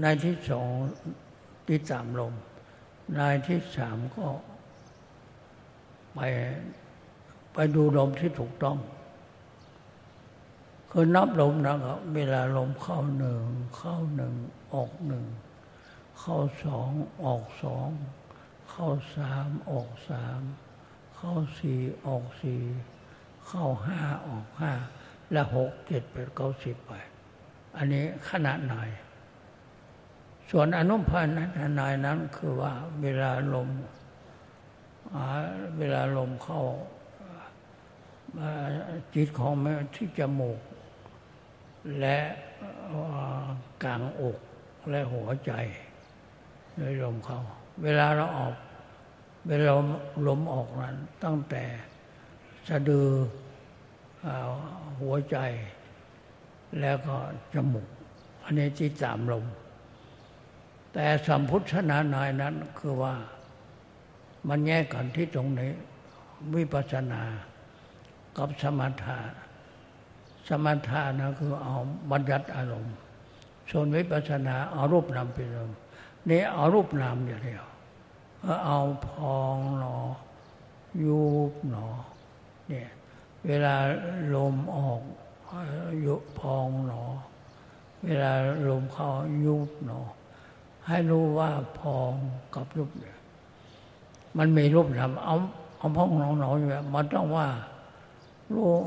[0.02, 0.70] ในที่สอง
[1.68, 2.34] ที่ตามลม
[3.20, 4.28] นายที่สามก็
[6.14, 6.20] ไป
[7.54, 8.78] ไปดูลมที่ถูกต้อง
[10.92, 13.44] คือนับลมนะครับ เวลาลมเข้าหนึ่ง
[13.78, 14.34] เข้าหนึ่ง
[14.74, 15.26] ออกหนึ่ง
[16.20, 16.90] เข้าสอง
[17.26, 17.90] ออกสอง
[18.70, 20.42] เข้าสามออกสาม
[21.16, 22.62] เข้าสี่ออกสี่
[23.48, 24.72] เข้าห้าออกห้า
[25.32, 26.94] และหกเจ็ดแปดเก้าสิบไป
[27.78, 28.90] อันนี้ขนาดหน่อย
[30.52, 31.36] ส่วนอนุพันธ์
[31.80, 33.70] นายนั้นคือว่าเวลาลม
[35.78, 36.62] เวลาลมเข้า
[39.14, 40.60] จิตของแม่ที่จมูก
[42.00, 42.18] และ
[43.84, 44.38] กลางอก
[44.90, 45.52] และหัวใจ
[46.78, 47.42] เลยลมเข้า
[47.84, 48.56] เวลาเราออก
[49.48, 49.72] เวลา
[50.28, 51.64] ลมออกนั้น ตั้งแต่
[52.68, 53.10] สะดือ
[55.02, 55.38] หัวใจ
[56.80, 57.16] แล้วก็
[57.54, 57.88] จมูก
[58.44, 59.46] อันนี้ที่สามลม
[60.94, 63.16] แต่สัมพุทธนานายนั้นคือว่า
[64.50, 65.72] มันแยกกันที่ตรงนี้
[66.56, 67.24] วิปัสสนา
[68.38, 69.20] กับสมถะ
[70.48, 71.76] สมถะนะคือเอา
[72.12, 72.96] บัญญัติอารมณ์
[73.72, 75.80] ส่วนวิปัสสนาเอารูปนามเป็นอารมณ์
[76.30, 77.66] นี่เอารูปนามอย่างเดียว
[78.66, 79.98] เอาพองหนอ
[81.04, 81.88] ยุบหนอ
[82.68, 82.90] เนี่ย
[83.48, 83.76] เวลา
[84.36, 85.02] ลมออก
[86.06, 87.04] ยุพองหนอ
[88.04, 88.32] เวลา
[88.70, 89.10] ลมเข้า
[89.46, 90.00] ยุบหนอ
[90.88, 92.14] ให้รู้ว่าพอง
[92.56, 93.18] กับรูปเนี่ย
[94.38, 95.36] มันมีรูปนามเอา
[95.78, 97.48] เอาพองหนองหนองอยู่มันต้องว่า
[98.56, 98.80] รูป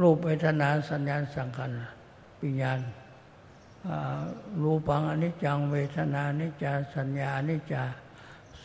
[0.00, 1.70] รูปเวทนาสัญญาสังขาร
[2.40, 2.78] ปิญญาณ
[4.62, 7.82] รูปังอนิจจังเวทนานิจจาสัญญานิจจา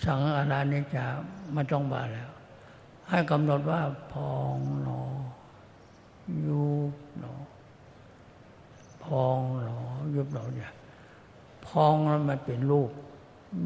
[0.04, 1.06] สังอารานิจจา
[1.56, 2.30] มันต้องบาแล้ว
[3.10, 3.82] ให้กำหนดว่า
[4.14, 5.02] พองหนอ
[6.46, 7.34] ยุบหนอ
[9.04, 9.80] พองหนอ
[10.16, 10.72] ยุบหนอเนี่ย
[11.70, 12.92] พองแล้วมันเป็นรูป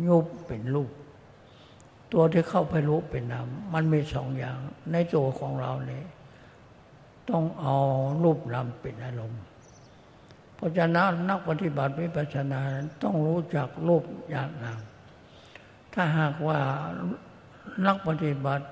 [0.07, 0.91] ยุบเป็นรูป
[2.11, 4.57] ตัวที่เข้าไปรู้เป็นนามมันมีสองอย่าง
[4.91, 6.05] ในตัวของเราเนี่ย
[7.29, 7.75] ต้องเอา
[8.23, 9.43] รูปนามเป็นอารมณ์
[10.55, 12.61] เพราะฉะนั้นนักปฏิบัติวิปัสสนา
[13.03, 14.81] ต้องรู้จักรูปอย่างนาม
[15.93, 16.59] ถ้าหากว่า
[17.85, 18.67] นักปฏิบัติ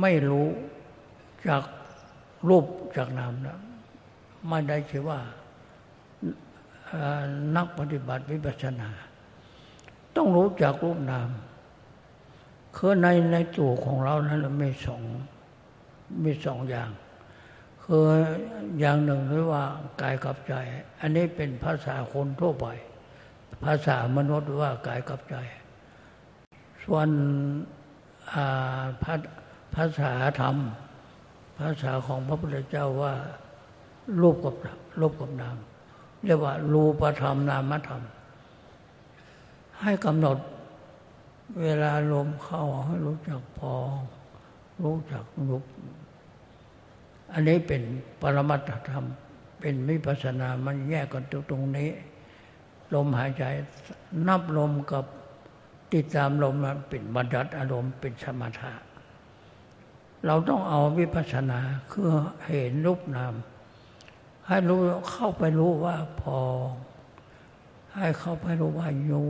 [0.00, 0.48] ไม่รู้
[1.48, 1.62] จาก
[2.48, 2.64] รูป
[2.96, 3.58] จากนามนะ
[4.48, 5.20] ไม่ได้ชื่อว่า
[7.56, 8.90] นักปฏิบัติวิปัสสนา
[10.16, 11.28] ต้องรู้จักรูปนาม
[12.76, 15.02] คือในในตัวของเรานั้นมีสอง
[16.24, 16.90] มีสองอย่าง
[17.84, 18.04] คือ
[18.78, 19.62] อย่างหนึ่งหรือว่า
[20.02, 20.54] กายกับใจ
[21.00, 22.66] อันนี้เป็นภาษาคนทั่วไป
[23.64, 25.36] ภาษามนุษย์ว่ากายกับใจ
[26.84, 27.08] ส่วน
[29.74, 30.56] ภาษาธรรม
[31.58, 33.14] ภาษาของพระพุทธเจ้าว่า
[34.20, 34.54] รูปกับ
[35.00, 35.56] รูปกับนาม
[36.24, 38.02] เรียกว่า รูปธรรมนามธรรม
[39.80, 40.38] ให้กำหนด
[41.62, 43.74] เวลาลมเข้าให้รู้จักพอ
[44.82, 45.64] รู้จักลุก
[47.32, 47.82] อันนี้เป็น
[48.20, 49.04] ปรมัตถธรรม
[49.60, 51.90] เป็นวิปัสนามันแยกกันตรงนี้
[52.94, 53.44] ลมหายใจ
[54.28, 55.04] นับลมกับ
[55.92, 58.72] ติดตามลมมันเป็นบรรดัดอารมณ์เป็นสมถะ
[60.26, 62.08] เราต้องเอาวิปัสนาคือ
[62.44, 63.34] เห็นรูปนาม
[64.50, 66.38] ให้รู้เข้าไปรู้ว่าพอ
[67.94, 69.28] ให้เข้าไปรู้ว่าอยู่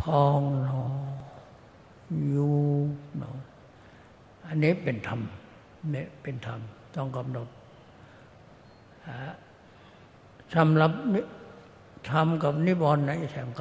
[0.00, 0.84] พองหนอ
[2.28, 2.54] อยู่
[3.18, 3.30] หนอ
[4.46, 5.20] อันนี้เป็นธรรม
[5.90, 6.60] เนี่ยเป็นธรรม
[6.94, 7.48] ต้องกำหนด
[10.54, 10.92] สำหรับ
[12.10, 13.60] ธรรมกับนิบรณ์ในแถมค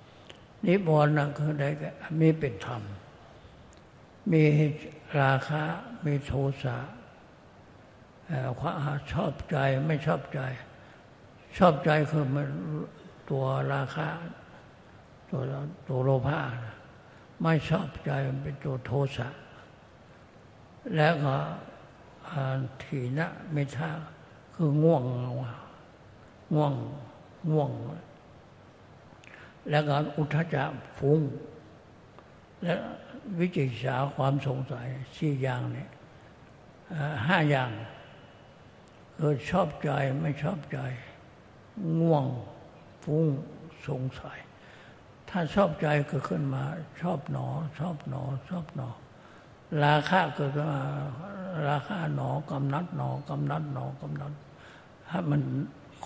[0.00, 1.68] ำนิบรณ์นะคือได้
[2.20, 2.82] มีเป็นธรรม
[4.32, 4.42] มี
[5.20, 5.62] ราคะ
[6.04, 6.32] มีโท
[6.64, 6.78] สะ
[9.12, 10.40] ชอบใจไม่ชอบใจ
[11.58, 12.48] ชอบใจคือมัน
[13.30, 14.08] ตัวราคะ
[15.30, 15.40] ตัว
[15.88, 16.38] ตัวโลภะ
[17.42, 19.28] ไม่ชอบใจมันเป็นตัวโทสะ
[20.96, 21.34] แล้วก็
[22.82, 23.90] ถีนะไม่ท่า
[24.54, 25.02] คือง่วง
[26.54, 26.74] ง่วง
[27.50, 27.70] ง่วง
[29.70, 30.64] แล้วก็อุทจจะ
[30.98, 31.20] ฟุ้ง
[32.62, 32.74] และ
[33.38, 34.86] วิจิตรสาความสงสัย
[35.16, 35.86] สี่อย่างนี้
[37.26, 37.70] ห้าอย่าง
[39.16, 39.90] เกิดชอบใจ
[40.22, 40.78] ไม่ชอบใจ
[42.00, 42.26] ง่วง
[43.04, 43.26] ฟุ้ง
[43.86, 44.38] สงสัย
[45.30, 46.62] ถ้าชอบใจก็ขึ้นมา
[47.00, 47.46] ชอบหนอ
[47.78, 48.88] ชอบหนอ ชอบหนอ
[49.84, 50.80] ราคะเกิดมา
[51.68, 54.32] ราคะหนอกำนัดหนอกำนัดหนอกำนัด
[55.08, 55.42] ให้มัน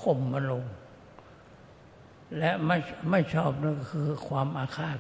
[0.01, 0.65] ข่มมันลง
[2.39, 2.77] และไม่
[3.11, 4.99] ไม่ชอบนั่นก็คือความอาฆาต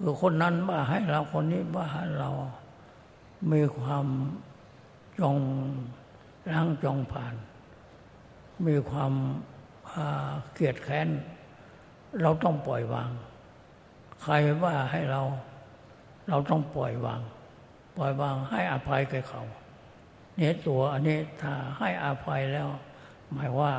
[0.00, 2.30] คือคนนั้นบ้าให้เราคนนี้บ้าให้เรา
[3.52, 4.06] มีความ
[5.20, 5.36] จง
[6.52, 7.34] ล้างจองผ่าน
[8.66, 9.12] มีความ
[10.52, 11.08] เกลียดแค้น
[12.22, 13.10] เราต้องปล่อยวาง
[14.22, 15.22] ใครว่าให้เรา
[16.28, 17.20] เราต้องปล่อยวาง
[17.96, 19.42] ปล่อยวางให้อภัยแก่เขา
[20.36, 22.68] เนี่ยตัวอันนี้ถ้าให้อภัยแล้ว
[23.32, 23.72] หมายว่า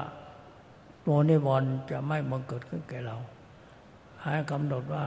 [1.05, 3.17] ตัวนิวรณ์จะไม่บังเกิดขึ้นแก่เรา
[4.21, 5.05] ให้กำหนดว่า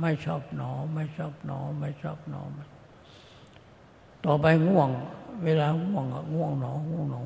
[0.00, 2.42] ไม่ชอบหนอ ไม่ชอบหนอ ไม่ชอบหนอ
[4.30, 4.90] ต่อไปง่วง
[5.44, 7.22] เวลาง่วงง่วงหนอง่วงหนอ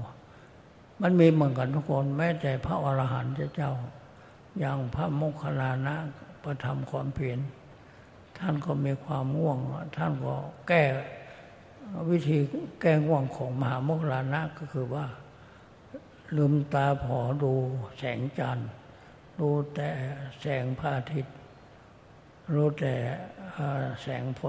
[1.01, 3.73] มันมีเหมือนกันทุกคน แม้แต่พระอรหันต์เจ้า
[4.59, 5.97] อย่างพระมคคัลานะ
[6.45, 7.38] ประทำความเพียร
[8.38, 9.59] ท่านก็มีความง่วง
[9.97, 10.35] ท่านก็
[10.69, 10.83] แก้
[12.11, 12.38] วิธี
[12.81, 15.07] แก้ง่วงของมหามคคัลลานะก็คือว่า
[16.37, 17.53] ลืมตาพอดู
[17.99, 18.71] แสงจันทร์
[19.41, 19.88] ดูแต่
[20.41, 21.37] แสงพระอาทิตย์
[22.53, 22.95] รู้แต่
[24.03, 24.45] แสงไฟ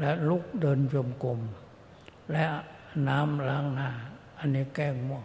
[0.00, 1.40] และลุกเดินจมกลม
[2.32, 2.44] และ
[3.08, 3.90] น้ำล้างหน้า
[4.38, 5.24] อันนี้แก้ง่วง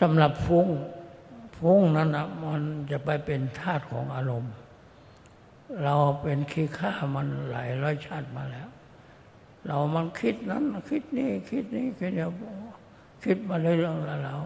[0.00, 0.68] สำหรับฟุ้ง
[1.58, 4.54] ฟุ้งนั้นนะมันจะไปเป็นธาตุของอารมณ์
[5.84, 8.68] เราเป็นขี้ข้ามันหลายร้อยชาติมาแล้ว
[9.66, 12.30] เรามันคิดนั้น คิดนี่คิดนี่คิดเนี่ย
[13.24, 14.36] คิดมาเรื่องแล้วเรา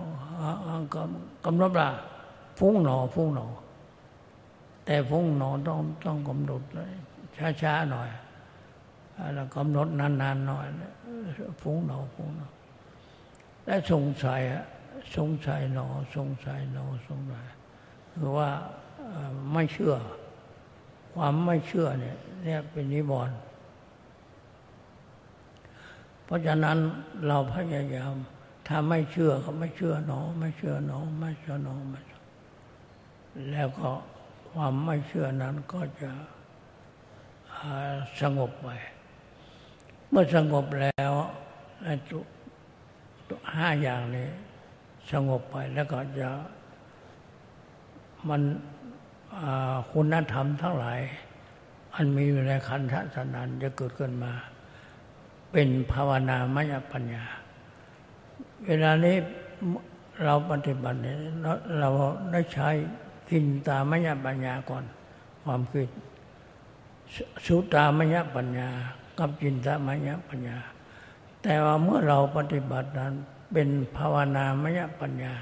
[1.45, 1.89] กำหนดว่า
[2.59, 3.47] ฟุ้งหนอฟุ้งหนอ
[4.85, 6.93] แต่ฟุ้งหนอต้องต้องกำหนดเลย
[7.63, 8.11] ช้าๆหน่อย
[9.35, 10.67] แล้วกำหนดนานๆหน่อย
[11.63, 12.49] ฟุ้งหนอฟุ้งหนอ
[13.65, 14.41] และสงสัย
[15.17, 17.47] สงสัยหนอสงสัยหนอสงสัย
[18.13, 18.51] คือว่า
[19.53, 19.95] ไม่เชื่อ
[21.15, 23.39] ความไม่เชื่อเนี่ยเนี่ยเป็นนิวรณ์
[26.25, 26.79] เพราะฉะนั้น
[27.27, 28.15] เราพยายาม
[28.69, 32.01] ถ้าไม่เชื่อก็ไม่เชื่อหนอ ไม่เชื่อหนอ ไม่เชื่อหนอไม่
[33.51, 33.91] แล้วก็
[34.51, 36.11] ความไม่เชื่อนั้นก็จะ
[38.21, 38.69] สงบไป
[40.11, 41.13] เมื่อสงบแล้ว
[43.57, 44.29] ห้าอย่างนี้
[45.13, 46.29] สงบไปแล้วก็จะ
[48.29, 48.43] มัน
[49.93, 51.01] คุณธรรมทั้งหลาย
[51.95, 54.33] อันมีอยู่ในขันธสันดานจะเกิดขึ้นมา
[55.53, 57.25] เป็นภาวนามยปัญญา
[58.67, 59.17] เวลานี้
[60.25, 61.17] เราปฏิบัติเนี่ย
[61.81, 61.91] เรา
[62.33, 62.69] ได้ใช้
[63.29, 64.85] ทินตามยปัญญาก่อน
[65.45, 65.89] ความคิด
[67.47, 68.69] สุตามยปัญญา
[69.19, 70.59] กับจินตามยปัญญา
[71.43, 73.15] แต่ว่าเมื่อเราปฏิบัตินั้น
[73.53, 75.35] เป็นภาวนามยปัญญา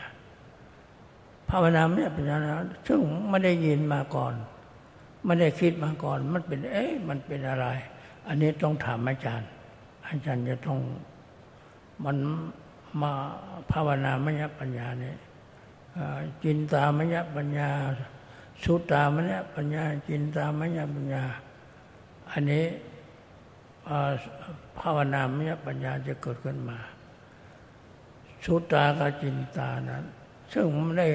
[1.50, 2.36] ภาวนามยปัญญา
[2.88, 4.34] ซึ่งไม่ได้ยินมาก่อน
[5.24, 7.66] ไม่ได้คิดมาก่อน มันเป็น เอ๊ะมันเป็นอะไร
[8.26, 9.48] อันนี้ต้องถามอาจารย์
[10.06, 10.78] อาจารย์จะต้อง
[12.04, 12.16] มัน
[13.00, 13.12] มา
[13.72, 15.16] ภาวนามยปัญญาเนี่ย
[16.42, 17.70] จินตามยปัญญา
[18.62, 21.24] สุตามยปัญญา จินตามยปัญญา
[22.32, 22.64] อันนี้
[24.78, 26.78] ภาวนามยปัญญาจะเกิดขึ้นมา
[28.44, 30.04] สุตากับจินตานั้น
[30.52, 31.08] ซึ่งไม่ได้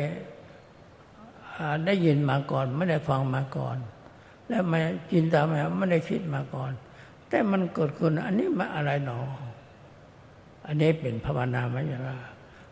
[1.86, 3.78] ได้ยินมาก่อน ไม่ได้ฟังมาก่อน
[4.48, 4.80] และไม่
[5.12, 5.46] จินตาม
[5.78, 6.72] ไม่ได้คิดมาก่อน
[7.30, 9.20] แต่มันเกิดขึ้น อันนี้มาอะไรหนอ
[10.68, 12.18] อันนี้เป็นภาวนามยปัญญา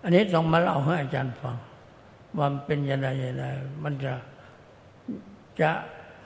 [0.03, 1.57] อันนี้ต้องมาเล่าให้อาจารย์ฟัง
[2.37, 3.43] ว่ามันเป็นยังไงยังไง
[3.83, 4.13] มันจะ
[5.61, 5.71] จะ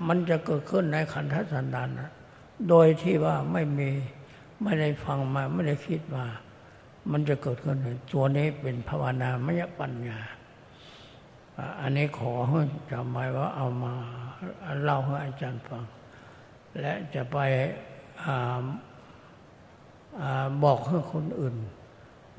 [0.08, 2.12] มันจะเกิดขึ้นในขันธสันดานนะ
[2.70, 3.90] โดยที่ว่าไม่มี
[4.64, 6.26] ไม่ได้ฟังมาไม่ได้คิดมา
[7.12, 7.78] มันจะเกิดขึ้น
[8.12, 10.20] ตัวนี้เป็นภาวนามยปัญญา
[11.82, 12.32] อันนี้ขอ
[12.92, 13.94] จำไว้ว่าเอามา
[14.82, 15.84] เล่าให้อาจารย์ฟัง
[16.80, 17.38] และจะไป
[20.64, 21.56] บอกให้คนอื่น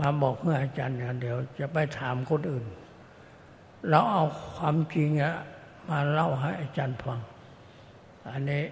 [0.00, 2.64] มาบอกให้อาจารย์เดี๋ยว จะไปถามคนอื่น
[3.88, 4.24] เราเอา
[4.56, 5.08] ความจริง
[5.88, 7.20] มาเล่าให้อาจารย์ฟัง
[8.28, 8.62] อันนี้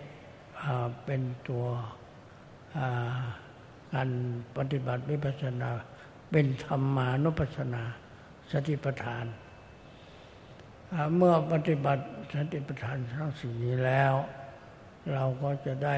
[1.04, 1.66] เป็นตัว
[3.94, 4.10] การ
[4.56, 5.70] ปฏิบัติวิปัสสนา
[6.30, 7.82] เป็นธรรมานุปัสสนา
[8.50, 9.26] สติปัฏฐาน
[11.16, 14.14] เมื่อปฏิบัติสติปัฏฐานทั้งสี่นี้แล้ว
[15.12, 15.96] เราก็จะได้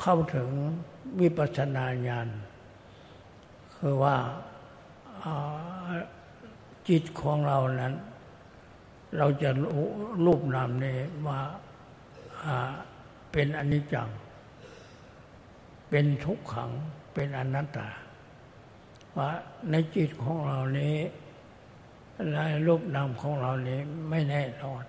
[0.00, 0.50] เข้าถึง
[1.20, 2.28] วิปัสสนาญาณ
[3.76, 4.16] คือว่า
[6.88, 7.94] จิตของเรานั้น
[9.18, 9.50] เราจะ
[10.24, 11.40] รูปนามนี้ว่า
[13.32, 14.08] เป็นอนิจจัง
[15.90, 16.70] เป็นทุกขัง
[17.14, 17.88] เป็นอนัตตา
[19.16, 19.30] ว่า
[19.70, 20.96] ในจิตของเรานี้
[22.32, 23.78] ในรูปนามของเรานี้
[24.10, 24.82] ไม่แน่นอน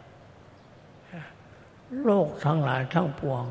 [2.06, 3.44] โลกทั้งหลายทั้งปวง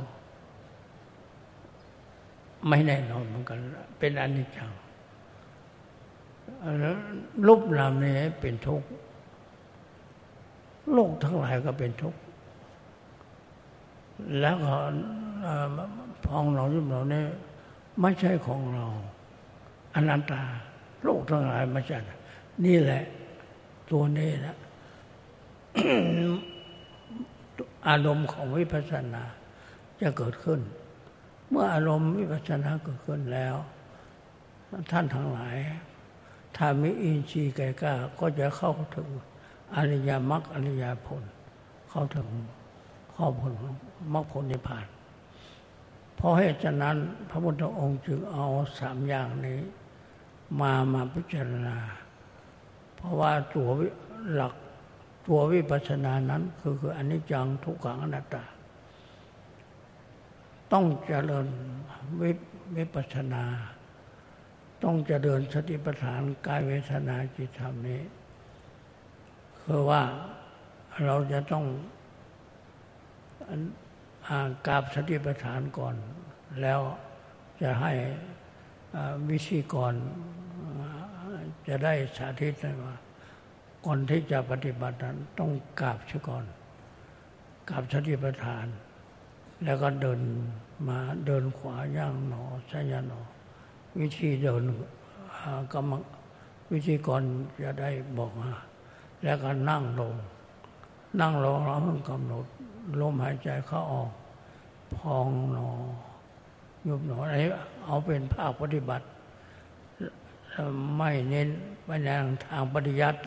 [2.69, 3.59] ไม่แน่นอนเหมือนกัน
[3.99, 4.71] เป็นอนิจจัง
[7.47, 8.89] รูปนามนี้เป็นทุกข์
[10.93, 12.21] โลกทั้งหลายก็เป็นทุกข์
[14.41, 14.75] แล้วก็
[16.27, 17.27] พองเรารูปเราเนี่ย
[18.01, 18.87] ไม่ใช่ของเรา
[19.95, 20.43] อนัตตา
[21.05, 21.99] โลกทั้งหลายไม่ใช่
[22.65, 23.03] นี่แหละ
[23.91, 24.57] ตัวนี้นะ
[27.89, 29.25] อารมณ์ของวิปัสสนา
[30.01, 30.61] จะเกิดขึ้น
[31.49, 33.57] เมื่ออารมณ์วิปัสสนาเกิดขึ้นแล้ว
[34.91, 35.57] ท่านทั้งหลาย
[36.59, 39.09] ถ้ามีอินทรีย์แก่กล้าก็จะเข้าถึง
[39.75, 41.23] อริยมรรคอริยผล
[41.91, 42.29] เข้าถึง
[43.15, 43.53] ข้อผล
[44.15, 44.87] มรรคผลนิพพาน
[46.17, 46.97] เพราะเหตุฉะนั้น
[47.29, 48.47] พระพุทธองค์จึงเอา
[48.79, 49.61] สามอย่างนี้
[50.61, 51.79] มามาพิจารณา
[52.97, 53.69] เพราะว่าตัว
[54.35, 54.55] หลัก
[55.27, 58.45] ตัววิปัสสนานั้นคือคืออนิจจังทุกขังอนัตตา
[60.73, 61.47] ต้องเจริญ
[62.21, 62.31] วิ
[62.77, 63.45] วิปัสสนา
[64.83, 68.03] ต้องเจริญสติปัฏฐานกายเวทนาจิตธรรมนี้
[69.65, 70.03] คือว่า
[71.05, 71.65] เราจะต้อง
[74.67, 75.97] กราบสติปัฏฐานก่อน
[76.61, 76.81] แล้ว
[77.63, 77.93] จะให้
[79.29, 79.95] วิธีก่อน
[81.69, 82.55] จะได้สาธิต
[82.85, 82.97] ว่า
[83.87, 85.51] ก่อนที่จะปฏิบัตินั้นต้อง
[85.81, 86.45] กราบซะก่อน
[87.69, 88.67] กราบสติปัฏฐาน
[89.65, 90.21] แล้วก็เดิน
[90.89, 93.21] มาเดินขวาย่างหนอสัญญาหนอ
[94.01, 94.63] วิธีเดิน
[95.73, 95.93] กรรม
[96.73, 97.23] วิธีก่อน
[97.63, 98.51] จะได้บอกมา
[99.23, 100.15] แล้วก็นั่งลง
[101.21, 101.79] นั่งลงแล้ว
[102.11, 102.45] กำหนด
[103.01, 104.11] ลมหายใจเข้าออก
[104.95, 105.71] พองหนอ
[106.87, 107.51] ยุบหนออันนี้
[107.85, 109.07] เอาเป็นภาคปฏิบัติ
[110.97, 111.49] ไม่เน้น
[111.85, 112.09] ไปใน
[112.47, 113.21] ทางปฏิยัติ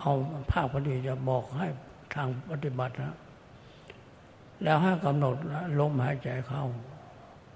[0.00, 0.12] เอา
[0.50, 1.66] ภาคปฏิจะบอกให้
[2.14, 3.14] ทางปฏิบัตินะ
[4.62, 5.36] แล้วให้กำหนด
[5.80, 6.64] ลมหายใจเข้า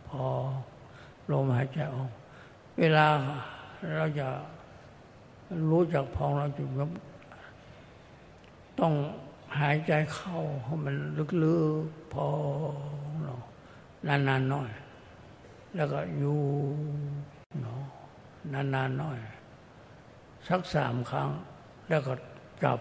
[0.09, 0.23] พอ
[1.33, 2.11] ลมหายใจออก
[2.81, 3.07] เวลา
[3.97, 4.29] เราจะ
[5.71, 6.91] รู้จักพองเราจุด
[8.81, 8.93] ต้อง
[9.61, 10.95] หายใจเข้าให้มัน
[11.45, 12.29] ลึกๆพอ
[12.71, 12.75] ง
[13.25, 13.43] เนาะ
[14.07, 14.71] นานๆน้อย
[15.77, 16.41] แล้วก็อยู่
[17.61, 17.83] เนาะ
[18.53, 19.19] นานๆน้อย
[20.49, 21.29] สักสามครั้ง
[21.89, 22.15] แล้วก็
[22.65, 22.81] จับ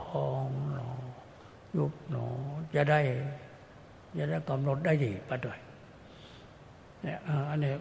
[0.00, 0.96] พองเนาะ
[1.76, 2.34] ยุบเนาะ
[2.74, 3.00] จะได้
[4.16, 5.58] จะได้กำหนดได้ดีไปด้วย
[7.02, 7.18] เนี่ย
[7.50, 7.74] อันนี้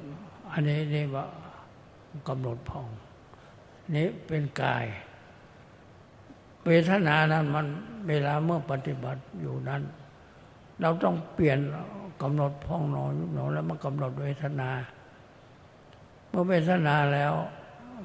[0.52, 1.26] อันนี้นี่ว่า
[2.28, 2.88] กำหนดพอง
[3.96, 4.86] นี้เป็นกาย
[6.66, 7.66] เวทนานั้นมัน
[8.08, 9.82] เวลาเมื่อปฏิบัติอยู่นั้น
[10.82, 11.60] เราต้องเปลี่ยน
[12.22, 14.70] กำหนดพองหนอยุบหนอแล้วมากำหนดเวทนา
[16.30, 17.34] เมื่อเวทนาแล้ว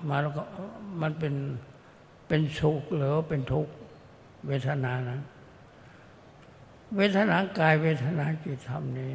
[0.08, 0.42] มันก็
[1.02, 1.34] มันเป็น
[2.28, 3.72] เป็นสุขหรือเป็นทุกข์
[4.46, 5.20] เวทนานั้น
[6.96, 9.14] เวทนากายเวทนาจิตธรรมนี้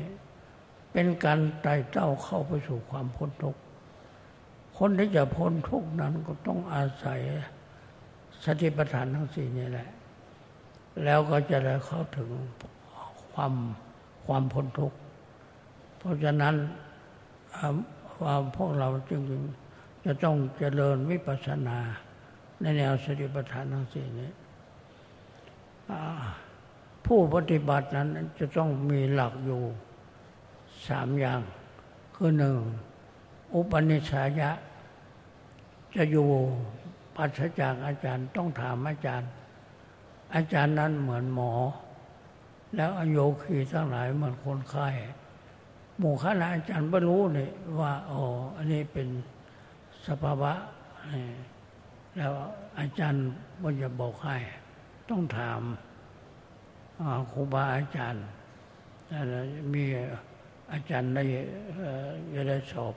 [0.92, 3.62] เป็นการไต่เต้าเข้าไปสู่ความพ้นทุกข์
[4.78, 7.20] คนที่จะพ้นทุกข์นั้นก็ต้องอาศัย
[8.46, 9.90] สติปัฏฐานทั้งสี่นี่แหละ
[11.04, 12.30] แล้วก็จะได้เข้าถึง
[13.34, 13.54] ความ
[14.26, 14.98] ความพ้นทุกข์
[15.98, 16.56] เพราะฉะนั้น
[18.18, 19.22] ความพวกเราจึง
[20.06, 21.78] จะต้องเจริญวิปัสสนา
[22.62, 24.32] ในแนวสติปัฏฐานทั้งสี่นี้
[27.06, 28.08] ผู้ปฏิบัตินั้น
[28.40, 29.62] จะต้องมีหลักอยู่
[30.88, 31.42] สามอย่าง
[32.16, 32.60] คือหนึ่ง
[33.54, 34.52] อุปนิสัยะ
[35.96, 36.30] จะอยู่
[37.16, 39.30] ปัสจากอาจารย์ต้องถามอาจารย์
[40.36, 41.54] อาจารย์นั้นเหมือนหมอ
[42.76, 44.88] แล้วอโยคีทั้งหลายเหมือนคนไข้
[45.98, 47.50] หมู่คณะอาจารย์ไม่รู้นี่
[47.80, 48.22] ว่าอ๋อ
[48.56, 49.08] อันนี้เป็น
[50.08, 50.54] สภาวะ
[52.16, 52.34] แล้ว
[52.80, 53.26] อาจารย์
[53.62, 54.38] มันจะบอกให้
[55.10, 55.62] ต้องถาม
[57.32, 58.24] ครูบาอาจารย์
[59.74, 59.84] มี
[60.72, 61.24] อาจารย์ได้
[62.34, 62.96] จะได้สอบ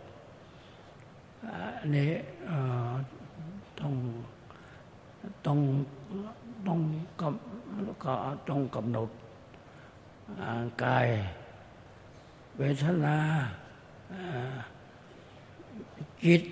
[1.79, 2.11] อันนี้
[3.81, 3.95] ต้อง
[5.47, 5.59] ต้อง
[6.66, 6.81] ต้อง
[7.20, 8.12] กำก็
[8.49, 9.11] ต้องกำหนด
[10.85, 11.09] กาย
[12.59, 13.16] เวทนา
[16.25, 16.43] จิต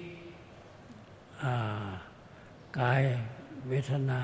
[2.78, 3.02] กาย
[3.68, 4.20] เวทนา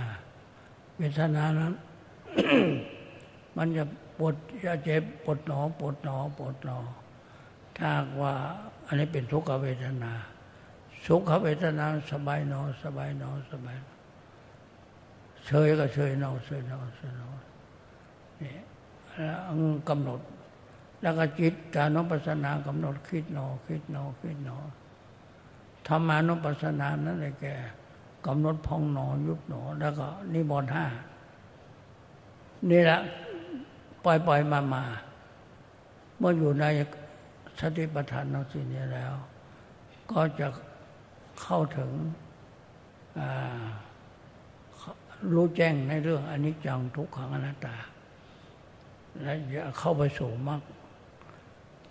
[0.99, 1.74] เวทนานั้น
[3.57, 3.84] มันจะ
[4.18, 6.78] ปวดจะเจ็บปวดหนอปวดหนอปวดหนอ
[7.78, 7.90] ถ้า
[8.20, 8.32] ว่า
[8.86, 10.12] อันนี้เป็นทุกขเวทนา
[11.06, 13.76] สุขเวทนาสบายหนอสบายหนอสบาย
[15.46, 17.28] เฉยก็เฉยหนอเฉยหนอเฉยหนอ
[18.40, 18.54] นี่
[19.14, 19.38] แล้ว
[19.88, 20.20] กำหนด
[21.02, 24.56] แล้วก็จิตตานุปัสสนากำหนดคิดหนอคิดหนอคิดหนอ
[25.86, 27.46] ธรรมานุปัสสนานั่นเลยแก
[28.26, 30.84] กำหนดพองหนอยุบหนอ แล้วก็นิบอนห้า
[32.70, 33.00] นี่แหละ
[34.07, 34.84] ปล่อยปล่อยมามา
[36.18, 36.64] เมื่ออยู่ใน
[37.61, 39.14] สติปัฏฐานนั่งสิ่นี้แล้ว
[40.11, 40.48] ก็จะ
[41.42, 41.90] เข้าถึง
[45.34, 47.76] รู้แจ้งในเรื่องอนิจจังทุกขังอนัตตา
[49.22, 50.61] และจะเข้าไปสู่มรรค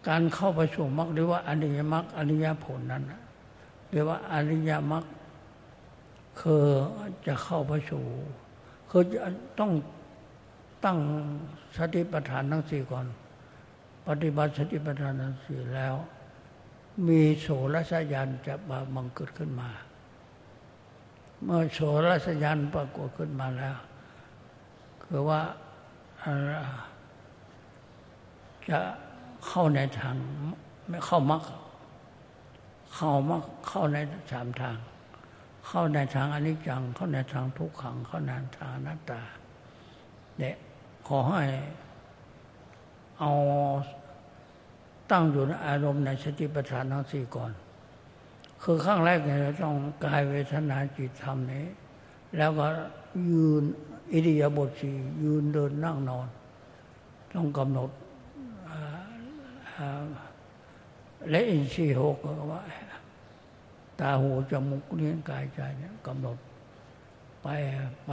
[0.07, 3.03] การเข้าไปสู่มรรคหรือว่าอนิยมรรคอนิยผลนั้น
[3.95, 5.05] รียกว่าอริยมรรค
[6.39, 6.65] คือ
[7.27, 8.05] จะเข้าไปสู่
[8.89, 9.19] คือจะ
[9.59, 9.71] ต้อง
[10.85, 10.99] ตั้ง
[11.77, 13.05] สติปัฏฐานทั้งสี่ก่อน
[14.07, 15.95] ปฏิบัติสติปัฏฐานทั้งสี่แล้ว
[17.07, 18.55] มีโสรสยานจะ
[18.95, 19.69] บังเกิดขึ้นมา
[21.43, 23.75] เมื่อโสรสยานปรากฏขึ้นมาแล้ว
[25.03, 25.41] คือว่า
[28.69, 28.79] จะ
[29.47, 30.15] เข้าในทาง
[30.87, 31.43] ไม่เข้ามรรค
[32.93, 33.97] เข้ามรรคเข้าใน
[34.31, 34.77] สามทาง
[35.67, 39.21] เข้าในทางอนิจจัง เข้าในทางทุกขัง เข้าในทางอนัตตา
[40.39, 40.55] เนี่ย
[41.07, 41.43] ขอให้
[43.19, 43.31] เอา
[45.11, 47.51] ตั้งอยู่ในอารมณ์ในสติปัฏฐานทั้งสี่ก่อน
[48.63, 49.75] คือข้างแรกเนี่ยเราต้อง
[50.05, 51.65] กายเวทนาจิตธรรมนี้
[52.37, 52.67] แล้วก็
[53.31, 53.63] ยืน
[54.11, 56.27] อิริยาบถสี่ยืนเดินนั่งนอน
[57.33, 57.89] ต้องกำหนด
[61.29, 62.61] และอินทรีย์หกก็ว่า
[63.99, 66.37] ตาหูจมูกเลี้ยงกายใจเนี่ยกำหนด
[67.41, 67.47] ไป
[68.05, 68.11] ไป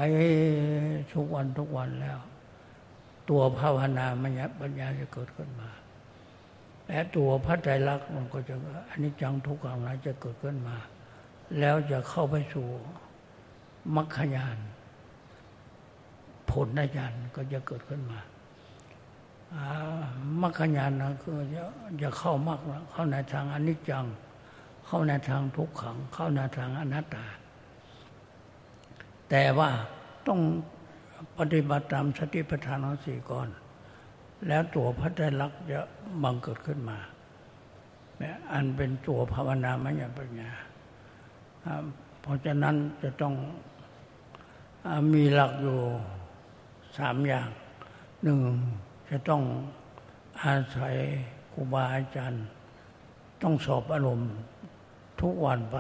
[1.12, 2.18] ทุกวันทุกวันแล้ว
[3.31, 5.70] ตัวภาวนามัญญปัญญาจะเกิดขึ้นมา
[6.89, 8.55] และตัวพระใจรักมันก็จะ
[8.89, 10.77] อันนี้จังทุกขังนั้นจะเกิดขึ้นมา
[11.59, 12.68] แล้วจะเข้าไปสู่
[13.97, 14.57] มรรคญาณ
[16.51, 18.20] ผลญาณก็จะเกิดขึ้นมา
[20.43, 21.62] มรรคญาณนะคือจะ
[22.03, 22.61] จะเข้ามรรค
[22.91, 24.05] เข้าในทางอนิจจัง
[24.87, 27.27] เข้าในทางทุกขัง เข้าในทางอนัตตา
[29.31, 29.70] แต่ว่า
[30.27, 30.41] ต้อง
[31.39, 33.49] ปฏิบัติตามสติปัฏฐานทั้งสี่ก่อน
[34.49, 35.81] แล้วตัวพระไตรลักษณ์จะ
[36.23, 36.99] บังเกิดขึ้นมา
[38.53, 40.51] อันเป็นตัวภาวนามยปัญญา
[42.20, 43.35] เพราะฉะนั้นจะต้อง
[45.12, 45.79] มีหลักอยู่
[46.99, 47.49] สามอย่าง
[48.23, 48.41] หนึ่ง
[49.11, 49.43] จะต้อง
[50.43, 50.95] อาศัย
[51.53, 52.45] ครูบาอาจารย์
[53.43, 54.33] ต้องสอบอารมณ์
[55.20, 55.77] ทุกวันไป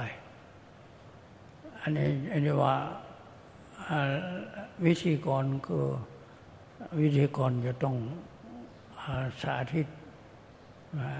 [1.80, 2.76] อันนี้อันนี้ว่า
[4.84, 5.86] วิธีกรคือ
[7.00, 7.96] วิธีกรจะต้อง
[9.42, 9.86] สาธิต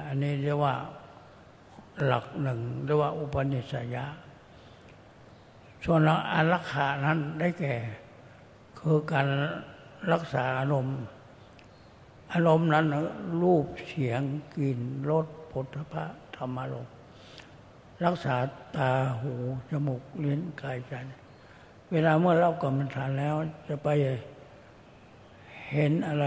[0.06, 0.74] อันนี้เรียกว่า
[2.04, 4.04] หลักหนึ่งเรียกว่าอุปนิสัยะ
[5.84, 6.00] ส่วน
[6.32, 7.74] อารักขานั้นได้แก่
[8.78, 9.26] คือการ
[10.12, 11.00] รักษาอารมณ์
[12.32, 12.86] อารมณ์นั้น
[13.42, 14.20] รูปเสียง
[14.54, 16.06] กลิ่นรสผลพระ
[16.36, 16.94] ธรรมารมณ์
[18.04, 18.36] รักษา
[18.76, 18.90] ตา
[19.20, 19.34] หู
[19.70, 20.94] จมูกลิ้นกายใจ
[21.92, 23.34] เวลาเมื่อเล่ากรรมฐานแล้ว
[23.68, 23.88] จะไป
[25.70, 26.26] เห็นอะไร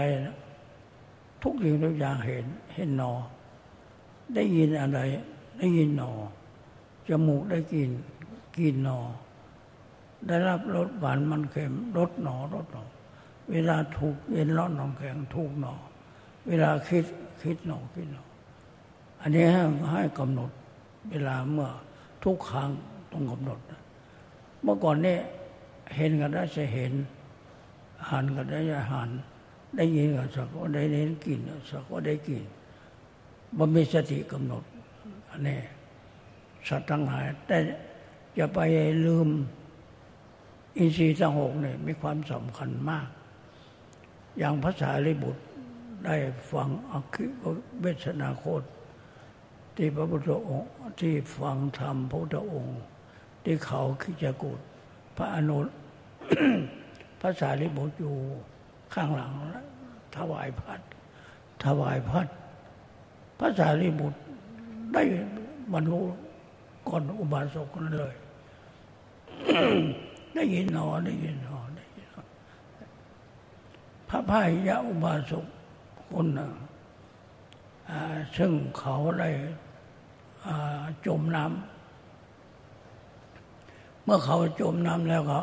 [1.42, 2.44] ทุกอย่างทุกอย่างเห็น
[2.74, 3.12] เห็นหนอ
[4.34, 5.00] ได้ยินอะไร
[5.58, 6.12] ได้ยินหนอ
[7.08, 7.90] จมูกได้กิน
[8.58, 9.00] กินหนอ
[10.26, 12.84] ได้รับรสหวานมันเค็มรสหนอรสหนอ
[13.50, 15.74] เวลาถูกเย็นร้อนหนองแข็งถูกหนอ
[16.48, 17.04] เวลาคิด
[17.42, 18.24] คิดหนอคิดหนอ
[19.20, 20.50] อันนี้ให้ให้กำหนด
[21.10, 21.70] เวลาเมื่อ
[22.24, 22.70] ทุกครั้ง
[23.12, 23.58] ต้องกำหนด
[24.62, 25.16] เมื่อก่อนเนี้
[25.94, 26.92] เห็นก็ได้จะเห็น
[28.10, 29.10] หันก็ได้จะหัน
[29.76, 32.42] ได้ยินก็สักว่าได้เห็นกินสักว่าได้กิน
[33.58, 34.64] มันมีสติกำหนด
[35.30, 35.60] อันนี้
[36.68, 37.58] สัตว์ทั้งหลาย แต่
[38.38, 38.58] จะไป
[39.06, 39.28] ลืม
[40.76, 43.08] อินทรีย์ทั้งหกเนี่ยมีความสำคัญมาก
[44.38, 45.42] อย่างภาษาลิบุตร
[46.04, 46.16] ได้
[46.52, 47.24] ฟังอคิ
[47.80, 48.62] เวชนาโคต
[49.76, 50.70] ที่พระพุทธองค์
[51.00, 52.80] ที่ฟังธรรมพระพุทธองค์
[53.44, 54.60] ที่เขาคิจกุฏ
[55.16, 55.58] พระอนุ
[57.20, 58.14] พระสารีบุตรอยู่
[58.94, 59.32] ข้างหลัง
[60.16, 60.80] ถวายพัด
[61.64, 62.26] ถวายพัด
[63.38, 64.18] พระสารีบุตร
[64.92, 65.02] ได้
[65.72, 66.00] บรรลุ
[66.88, 68.14] ก่อนอุบาสกนั้นเลย
[70.34, 72.08] ได้ยินหนอได้ยินหนอได้ยิน
[74.08, 75.46] พระพายยะอุบาสก
[76.14, 76.52] คนหนึ่ง
[78.36, 79.30] ซึ่งเขาได้
[81.06, 81.75] จมน้ำ
[84.06, 85.40] เมื่อเขาจมน้ำแล้วก็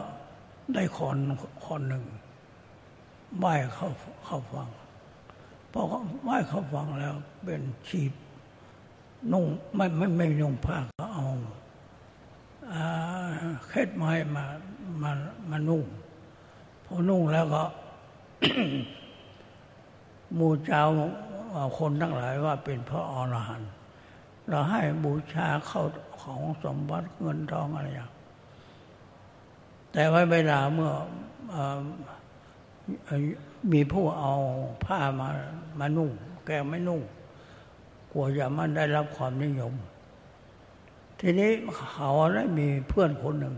[0.74, 1.18] ได้คอน
[1.64, 2.03] คอนหนึ่ง
[3.38, 3.88] ไหว้เขา
[4.26, 4.70] เขาฟัง
[5.72, 5.82] พอ
[6.24, 8.11] ไหว้เขาฟังแล้วเป็นชีพ
[9.32, 9.45] นุ่ง
[9.76, 11.28] ไม่ไม่ไม่นุ่งผ้าก็เอา
[13.68, 14.45] เคล็ดไม้มา
[15.01, 15.11] มา
[15.49, 15.84] มานุ่ง
[16.86, 17.64] พอนุ่งแล้วก็
[20.38, 20.84] มูเจ้า
[21.78, 23.72] คนทั้งหลายว่าเป็นพระอรหันต์
[24.49, 25.84] เราให้บูชาเข้า
[26.22, 28.11] ของสมบัติเงินทองอะไรอย่าง
[29.93, 30.91] แต่ไว้เวลาเมื่อ
[33.71, 34.33] มีผู้เอา
[34.85, 35.29] ผ้ามา
[35.79, 36.11] มานุ่ง
[36.45, 37.01] แกไม่นุ่ง
[38.11, 39.73] กลัวจะมันได้รับความนิยม
[41.19, 41.51] ทีนี้
[41.91, 43.55] เขาได้มีเพื่อนคนหนึ่ง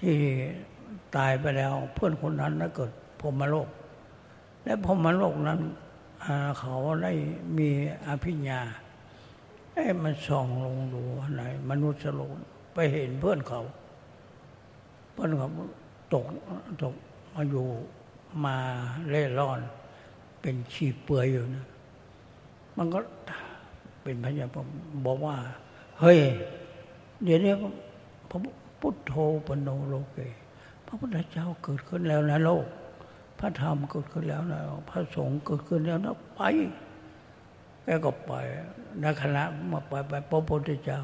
[0.00, 0.16] ที่
[1.16, 2.90] ตายไปแล้วเพื่อนคนนั้นนั้นเกิด
[3.20, 3.68] พรมโลก
[4.64, 5.60] และพรมโลกนั้น
[6.58, 7.12] เขาได้
[7.58, 7.68] มี
[8.06, 8.60] อภิญญา
[9.74, 11.02] ออ้มันส่องลงดู
[11.34, 12.38] ไหนมนุษย์โลน
[12.74, 13.62] ไปเห็นเพื่อนเขา
[15.18, 15.50] เพื่อนเขา
[16.14, 16.24] ตก
[16.82, 16.94] ตก
[17.34, 17.66] มาอยู่
[18.44, 18.56] มา
[19.08, 19.60] เล่ร่อน
[20.40, 21.66] เป็นชีเปื่อยอยู่นะ
[22.76, 22.98] มันก็
[24.02, 24.66] เป็นพญาผม
[25.06, 25.36] บอกว่า
[26.00, 26.18] เฮ้ย
[27.22, 27.52] เดี๋ยวนี้
[28.28, 28.38] พระ
[28.80, 29.14] พุทโธ
[29.46, 30.18] ปโนโลเก
[30.86, 32.66] พระพุทธเจ้าเกิดขึ้นแล้วนะโลก
[33.38, 34.60] พระธรรมเกิดขึ้นแล้วนะ
[34.90, 36.40] พระสงฆ์เกิดขึ้นแล้วนะไป
[37.84, 38.32] แกก็ไป
[39.00, 41.00] ในคณะมาไปไปพระพุทธเจ้า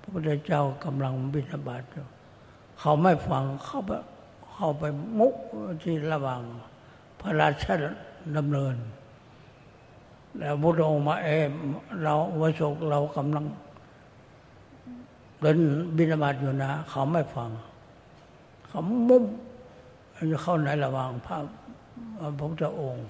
[0.00, 2.06] พระพุทธเจ้ากำลังบิณฑบาตอยู่
[2.84, 3.90] เขาไม่ฟังเขาไป
[4.52, 4.84] เขาไป
[5.18, 5.34] มุก
[5.82, 6.40] ที่ระหว่าง
[7.20, 7.64] พระราช
[8.36, 8.74] ดำเนิน
[10.38, 11.28] แล้วพระองค์มาเอ
[12.02, 13.44] เราวสกเรากำลัง
[15.40, 15.56] เดิน
[15.96, 17.50] บิณฑบาตอยู่นะ เขาไม่ฟัง
[18.66, 19.24] เขามุม
[20.30, 21.36] จะเข้าในระหว่างพระ
[22.20, 23.06] พระพุทธองค์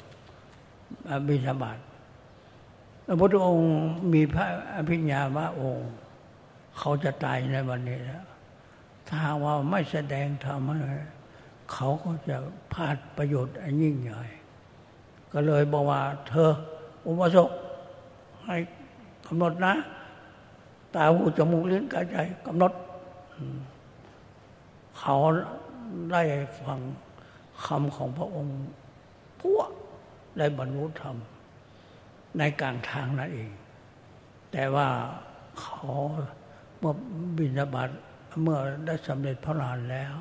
[1.29, 1.79] บิณฑบาต
[3.07, 3.68] พระพุทธองค์
[4.12, 5.89] มีพระอภิญญาว่าองค์
[6.79, 8.25] เขาจะตายในวันนี้แล้ว
[9.12, 10.60] ถ้าว่าไม่แสดงธรรม
[11.72, 12.36] เขาก็จะ
[12.72, 14.22] พลาดประโยชน์อันยิ่งใหญ่
[15.32, 16.52] ก็เลยบอกว่า เธอ
[17.06, 17.50] อุปสม
[18.44, 18.56] ให้
[19.26, 19.74] กำหนดนะ
[20.94, 22.72] ตาหูจมูกลิ้นกายใจกำหนด
[24.98, 25.16] เขา
[26.10, 26.22] ได้
[26.60, 26.78] ฟัง
[27.64, 28.56] คำของพระองค์
[29.40, 29.70] พวก
[30.38, 31.16] ได้บรรลุธรรม
[32.38, 33.50] ในกลางทางนั่นเอง
[34.52, 34.88] แต่ว่า
[35.60, 35.82] เขา
[36.78, 36.94] เมื่อ
[37.36, 37.90] บินาบัต
[38.41, 40.14] เมื่อได้สำเร็จพระนานแล้ว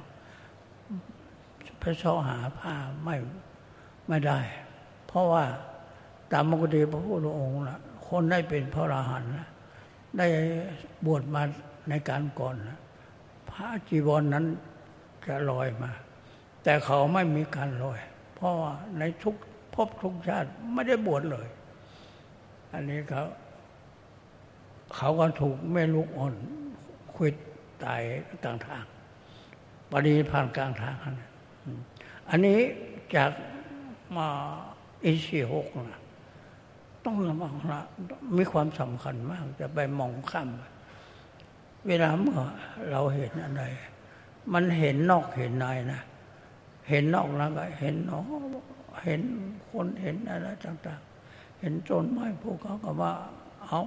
[1.81, 3.15] พระเสาหาผ้าไม่
[4.07, 4.39] ไม่ได้
[5.07, 5.43] เพราะว่า
[6.31, 9.31] ตามมกติพระพุทธองค์นะคนได้เป็นพระอรหันต์
[10.17, 10.27] ได้
[11.05, 11.41] บวชมา
[11.89, 12.79] ในการก่อนนะ
[13.49, 14.45] พระจีวรนนั้น
[15.27, 15.91] จะลอยมา
[16.63, 17.99] แต่เขาไม่มีการลอย
[18.35, 19.35] เพราะว่าในทุก
[19.73, 21.47] ภพทุกชาติไม่ได้บวชเลย
[22.73, 23.23] อันนี้เขา
[24.95, 26.33] เขาก็ถูกแม่ลูกอ่อน
[27.15, 27.35] คิด
[27.85, 28.01] ตาย
[28.43, 28.85] กลางทาง
[29.91, 30.95] ปฏิผ่านกลางทาง
[32.29, 32.59] อันนี้
[33.15, 33.31] จาก
[34.15, 34.27] มา
[35.03, 36.01] อิชีหกนะ
[37.05, 37.81] ต้องระวังละ
[38.37, 40.49] มีความสำคัญมากจะไปมองข้าม
[41.87, 42.39] เวลาเมื่อ
[42.91, 43.63] เราเห็นอะไร
[44.53, 46.01] มันเห็นนอกเห็นในนะ
[46.89, 48.25] เห็นนอกแล้วก็เห็นนอก
[49.03, 49.21] เห็น
[49.69, 53.13] คนเห็นอะไรต่าง ๆ เห็นต้นไม้ภูเขาก็ว่า
[53.65, 53.81] เอา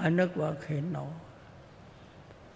[0.00, 1.12] อันนึกว่าเห็นนอก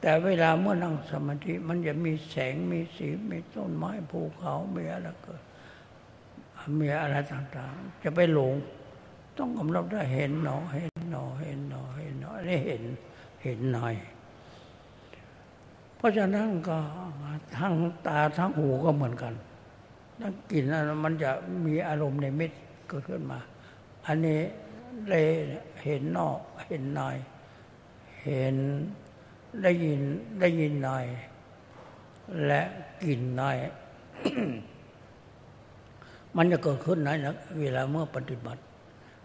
[0.00, 5.42] แต่เวลาเมื่อนั่งสมาธิมันจะมีแสงมีสีมีต้นไม้ภูเขามีอะไรเกิด
[6.80, 8.54] มีอะไรต่างๆ จะไปหลง
[9.38, 12.82] ต้องกำลังได้เห็นหนอ เห็นหนอ เห็นหนอ เห็นหนอได้เห็น
[13.42, 13.94] เห็นหน่อย
[15.96, 16.78] เพราะฉะนั้นก็
[17.56, 17.74] ทั้ง
[18.06, 19.34] ตาทั้งหูก็เหมือนกัน
[20.20, 20.64] ทั้งกลิ่น
[21.04, 21.30] มันจะ
[21.66, 22.52] มีอารมณ์ในมิต
[22.88, 23.40] เกิดขึ้นมา
[24.06, 24.40] อันนี้
[25.08, 25.26] เลย
[25.84, 27.00] เห็นนอก เห็นใน
[28.24, 28.56] เห็น
[29.62, 30.00] ได้ยิน
[30.40, 31.04] ได้ยินหน่อย
[32.46, 32.62] และ
[33.04, 33.56] กินหน่อย
[36.36, 38.62] มันจะเกิดขึ้นนะนะเวลาเมื่อปฏิบัติ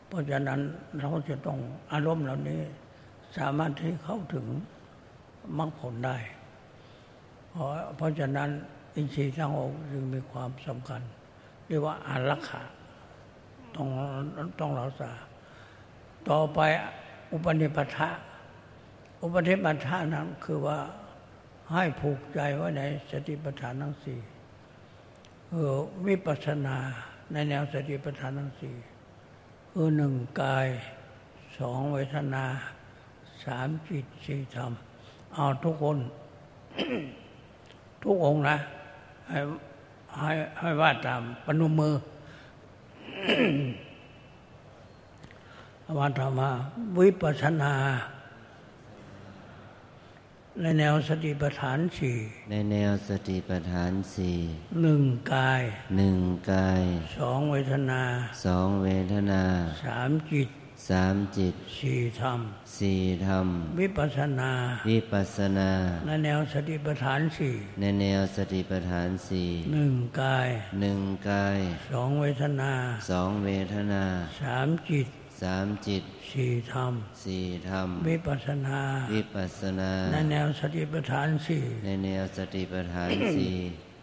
[0.07, 0.59] เพราะฉะนั้น
[0.99, 1.57] เราจะต้อง
[1.91, 2.61] อารมณ์เหล่านี้
[3.37, 4.45] สามารถที่เข้าถึง
[5.57, 6.17] มรรคผลได้
[7.49, 8.49] เพราะเพราะฉะนั้น
[8.95, 11.01] อินทรีย์ทั้งองค์จึงมีความสำคัญ
[11.67, 12.61] เรียกว่าอารักขา
[13.75, 13.87] ต้อง
[14.59, 15.11] ต้องรักษา
[16.29, 16.59] ต่อไป
[17.31, 18.09] อุปนิปทะ
[19.21, 20.79] อุปธิปัฏฐานนั้นคือว่า
[21.71, 24.19] ให้ผูกใจไว้ในสติปัฏฐานทั้งสี่
[25.51, 25.69] คือ
[26.07, 26.77] วิปัสสนา
[27.31, 28.75] ในแนวสติปัฏฐานทั้งสี่
[29.71, 30.67] คือหนึ่งกาย
[31.59, 32.45] สองเวทนา
[33.45, 34.71] สามจิตสี่ธรรม
[35.33, 35.97] เอาทุกคน
[38.03, 38.57] ทุกองนะ
[39.29, 39.39] ให้
[40.19, 41.95] ให้ให้ว่าตามปนุมือ
[45.97, 46.49] ว่าธรรมา
[46.99, 47.73] วิปัสนา
[50.61, 52.17] ในแนวสติปัฏฐานสี่
[52.49, 54.37] ในแนวสติปัฏฐานสี่
[54.81, 55.03] หนึ่ง
[55.33, 55.63] กาย
[55.97, 56.17] หนึ่ง
[56.51, 56.83] กาย
[57.19, 58.01] สองเวทนา
[58.45, 59.43] สองเวทนา
[59.85, 60.49] สามจิต
[60.89, 62.39] สามจิตสี่ธรรม
[62.77, 63.47] สี่ธรรม
[63.79, 64.51] วิปัสนา
[64.89, 65.69] วิปัสนา
[66.05, 70.49] ในแนวสติปัฏฐานสี่ในแนวสติปัฏฐานสี่หนึ่งกาย
[70.79, 70.99] หนึ่ง
[71.29, 71.59] กาย
[71.91, 72.73] สองเวทนา
[73.09, 74.03] สองเวทนา
[74.41, 75.07] สามจิต
[75.41, 78.79] สามจิตสี่ธรรมสี่ธรรม วิปัสนา
[79.13, 83.55] วิปัสนา ในแนวสติปัฏฐานสี่ในแนวสติปัฏฐานสี่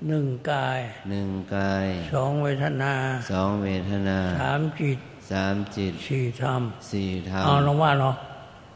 [0.09, 0.81] หนึ่งกาย
[1.11, 2.95] หนึ่งกายสองเวทนา
[3.33, 4.99] สองเวทนาสามจิต
[5.31, 8.15] สามจิตสี่ธรรมสี่ธรรมเอาลงว่าเนาะ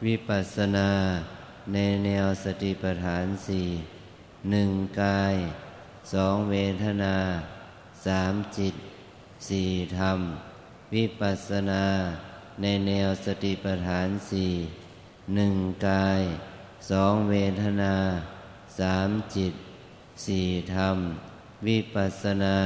[0.05, 0.89] วิปัสนา
[1.73, 3.67] ในแนวสติปัฏฐานสี่
[4.51, 5.35] หนึ่งกาย
[6.13, 7.15] สองเวทนา
[8.05, 8.75] สามจิต
[9.47, 10.19] สี่ธรรม
[10.93, 11.83] วิปัสนา
[12.61, 14.51] ในแนวสติปัฏฐานสี่
[15.35, 15.55] หนึ่ง
[15.87, 16.21] กาย
[16.89, 17.95] สองเวทนา
[18.79, 19.53] สามจิต
[20.25, 20.97] สี่ธรรม
[21.67, 22.57] วิปัสสนา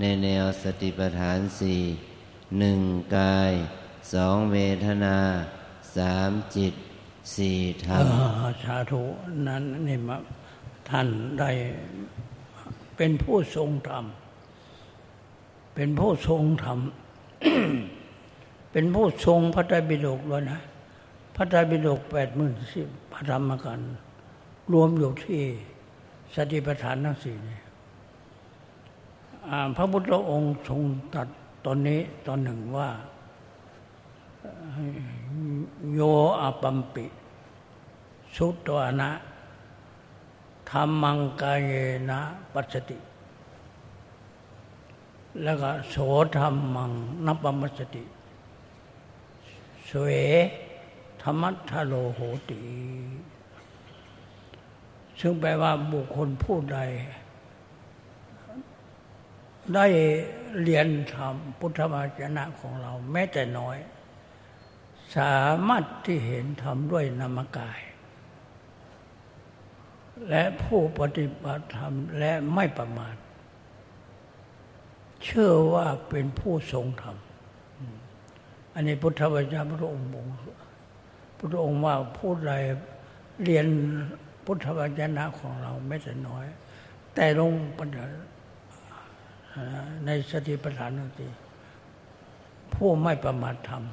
[0.00, 1.80] ในแนวสติปัฏฐานสี่
[2.58, 2.80] หนึ่ง
[3.16, 3.52] กาย
[4.14, 5.16] สองเวทนา
[5.96, 6.74] สามจิต
[7.36, 8.06] สี่ธรรม
[8.64, 9.02] สาธุ
[9.46, 10.16] นั้นนี่มา
[10.90, 11.08] ท่าน
[11.38, 11.50] ได้
[12.96, 14.04] เป็นผู้ทรงธรรม
[15.74, 16.78] เป็นผู้ทรงธรรม
[18.72, 20.60] เป็นผู้ทรงพระไตรปิฎกเลยนะ
[21.36, 23.80] พระไตรปิฎกแปดหมื่นสิบพระธรรมกัน
[24.72, 25.42] รวมอยู่ที่
[26.34, 27.58] สติปัฏฐานทั้งสี่นี่
[29.76, 30.80] พระพุทธองค์ทรง
[31.14, 31.28] ตัด
[31.64, 32.88] ตอนนี้ตอนหนึ่งว่า
[35.92, 36.00] โย
[36.40, 37.06] อาปัมปิ
[38.36, 39.10] สุตวานะ
[40.70, 41.72] ธรรมังกาย
[42.10, 42.20] นะ
[42.52, 42.98] ปัสสติ
[45.42, 45.96] แล้วก็โส
[46.36, 46.90] ธรรมัง
[47.26, 48.04] นับปมัสสติ
[49.88, 50.08] สเว
[51.22, 52.20] ธรรมัทโลโห
[52.50, 52.60] ติ
[55.20, 56.78] ซึ่งแปลว่าบุคคลผู้ใด
[59.74, 59.86] ได้
[60.62, 63.76] เรียนธรรมพุทธวจนะของเรา แม้แต่น้อย
[65.16, 67.80] สามารถที่เห็นธรรมด้วยนามกาย
[70.28, 73.16] และผู้ปฏิบัติธรรมและไม่ประมาท
[75.24, 77.16] เชื่อว่าเป็นผู้ทรงธรรม
[78.78, 80.26] อันนี้พุทธวจนะพระองค์บอก
[81.38, 82.52] พระองค์ว่าผู้ใด
[83.44, 83.66] เรียน
[84.44, 86.44] พุทธวจนะของเราไม่แต่น้อย
[87.14, 88.04] แต่ลงปัญญา
[90.06, 91.28] ในสติปัฏฐานนที
[92.74, 93.84] ผู้ไม่ประมาทธรรม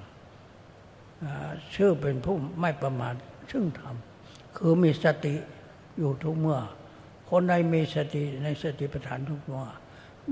[1.75, 3.15] ชื่อเป็นผู้ไม่ประมาท
[3.51, 3.95] ซึ่งธรรม
[4.57, 5.35] คือมีสติ
[5.97, 6.59] อยู่ทุกเมื่อ
[7.29, 9.65] คนใดมีสติในสติปัฏฐานทุกเมื่อ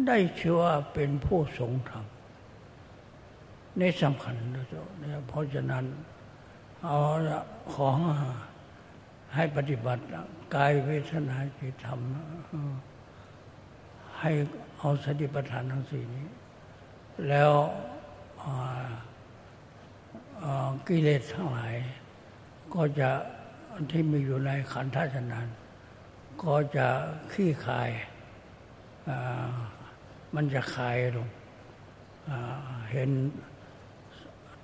[0.07, 2.05] ได้ชื่อว่าเป็นผู้ทรงธรรม
[3.79, 5.85] นี่สำคัญนะเจ๊ะเพราะฉะนั้น
[6.85, 6.99] เอา
[7.73, 7.97] ของ
[9.35, 10.03] ให้ปฏิบัติ
[10.55, 11.99] กายเวทนาจิตธรรม
[14.19, 14.31] ให้
[14.77, 16.27] เอาสติปัฏฐานทั้งสี่นี้
[17.29, 17.51] แล้ว
[20.87, 21.75] กิเลสทั้งหลาย
[22.73, 23.09] ก็จะ
[23.91, 25.47] ที่มีอยู่ในขันธ์ทัศนาน
[26.43, 26.87] ก็จะ
[27.31, 27.89] ขี้คาย
[30.35, 31.27] มันจะคายลง
[32.91, 33.09] เห็น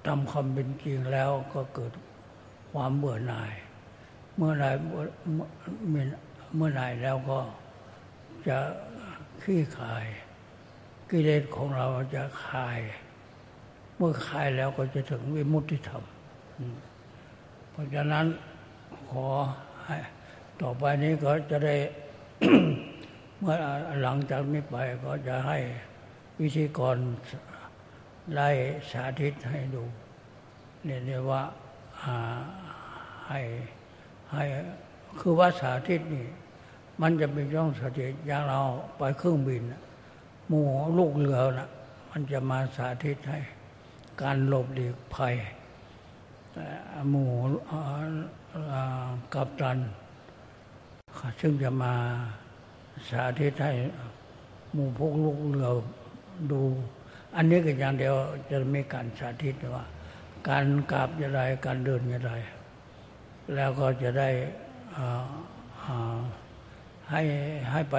[0.10, 1.94] ตามความเป็นจริงแล้วก็เกิด
[2.74, 3.54] ความเบื่อหน่าย
[4.36, 7.40] เมื่อไรเมื่อไหร่แล้วก็
[8.48, 8.58] จะ
[9.42, 10.06] ขี้คาย
[11.10, 12.80] กิเลสของเราจะคาย
[13.98, 16.04] เมื่อคายแล้วก็จะถึงวิมุตติธรรม
[17.72, 18.26] เพราะฉะนั้น
[19.10, 19.28] ขอ
[19.86, 19.98] ให้
[20.62, 21.76] ต่อไปนี้ก็จะได้
[23.40, 23.56] เมื่อ
[24.02, 25.58] หลังจากนี้ไปก็จะให้
[26.40, 26.98] วิธีกร
[28.34, 28.50] ไล่
[28.92, 29.84] สาธิตให้ดู
[30.86, 31.42] เนี่ยเรียกว่า
[33.28, 33.40] ให้
[34.32, 34.44] ให้
[35.20, 36.28] คือว่าสาธิตนี่
[37.02, 38.60] มันจะเป็นช่องสาธิตอย่างเรา
[38.98, 39.64] ไปเครื่องบิน
[40.48, 40.68] หมู่
[40.98, 41.70] ลูกเรือนะ
[42.10, 43.40] มันจะมาสาธิตให้
[44.22, 45.36] การหลบหลีกภัย
[47.10, 47.32] หมู่
[49.34, 49.80] กับตัน
[51.40, 51.94] ซึ่งจะมา
[53.10, 53.74] สาธิตให้
[54.74, 55.70] หมู่พวกลูกเรือ
[56.52, 56.62] ดู
[57.36, 58.16] อันนี้ก็อย่างเดียว
[58.50, 59.86] จะมีการสาธิตว่า
[60.50, 62.34] การกราบอย่างไรการเดินอย่างไร
[63.56, 64.30] แล้วก็จะได้
[67.12, 67.22] ให้
[67.72, 67.96] ให้ไป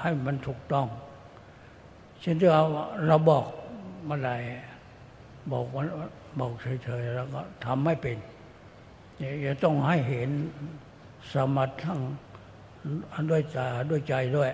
[0.00, 0.86] ให้มันถูกต้อง
[2.20, 2.62] เช่นที่เรา
[3.06, 3.44] เราบอก
[4.04, 4.30] เมื่อไร
[5.52, 5.86] บอกวัน
[6.40, 8.16] บอกเฉยๆแล้วก็ทำไม่เป็น
[9.44, 10.30] จะต้องให้เห็น
[11.32, 12.00] สมัติทั้ง
[13.30, 14.50] ด้วยตาด้วยใจด้วย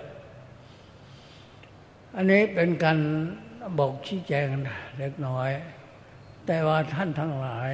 [2.15, 2.97] อันนี้เป็นการ
[3.79, 4.47] บอกชี้แจง
[4.97, 5.49] เล็กน้อย
[6.45, 7.71] แต่ว่าท่านทั้งหลาย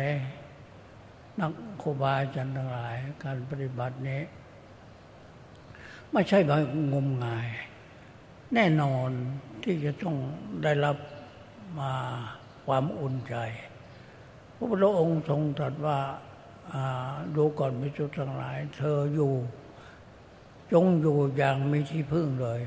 [1.40, 4.22] นักครูบาอาจารย์ทั้งหลาย การปฏิบัตินี้
[6.12, 6.60] ไม่ใช่แบบ
[6.94, 7.48] งมงาย
[8.54, 9.10] แน่นอน
[9.64, 10.16] ที่จะต้อง
[10.64, 10.98] ได้รับ
[11.80, 11.94] มา
[12.66, 13.36] ความอุ่นใจ
[14.56, 16.00] พระพุทธองค์ทรงตรัสว่า
[17.36, 19.34] ดูก่อนมิจุทั้งหลาย เธออยู่
[20.74, 22.62] จงอยู่อย่างมีที่พึ่งเลย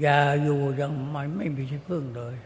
[0.00, 2.36] อย่าอยู่ย่างไม่ไม่มีที่พึ่งเลย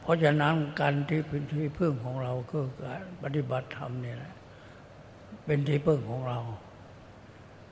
[0.00, 4.34] เพราะฉะนั้นการที่เป็นที่พึ่งของเราคือการปฏิบัติธรรมนี่แหละ
[5.44, 6.38] เป็นที่พึ่งของเรา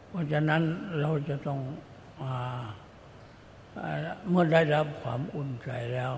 [0.08, 0.62] เพราะฉะนั้น
[1.00, 1.60] เราจะต้อง
[4.28, 6.14] เมื่อได้รับความอุ่นใจแล้ว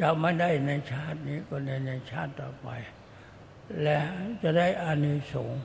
[0.00, 2.68] จะไม่ได้ในชาตินี้ก็ในในชาติต่อไป
[3.82, 3.98] และ
[4.42, 5.62] จะได้อานิสงส์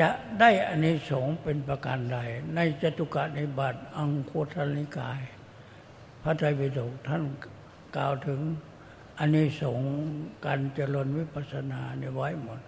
[0.00, 0.08] จะ
[0.40, 2.18] ได้อานิสงส์เป็นประการใด
[2.54, 5.20] ในจตุกะในบัตอังคุตรนิกาย
[6.22, 7.22] พระไตรปิฎกท่าน
[7.96, 8.40] กล่าวถึง
[9.18, 9.80] อันนี้สง
[10.44, 12.60] การเจริญวิปัสสนาเนี่ยไว้หมด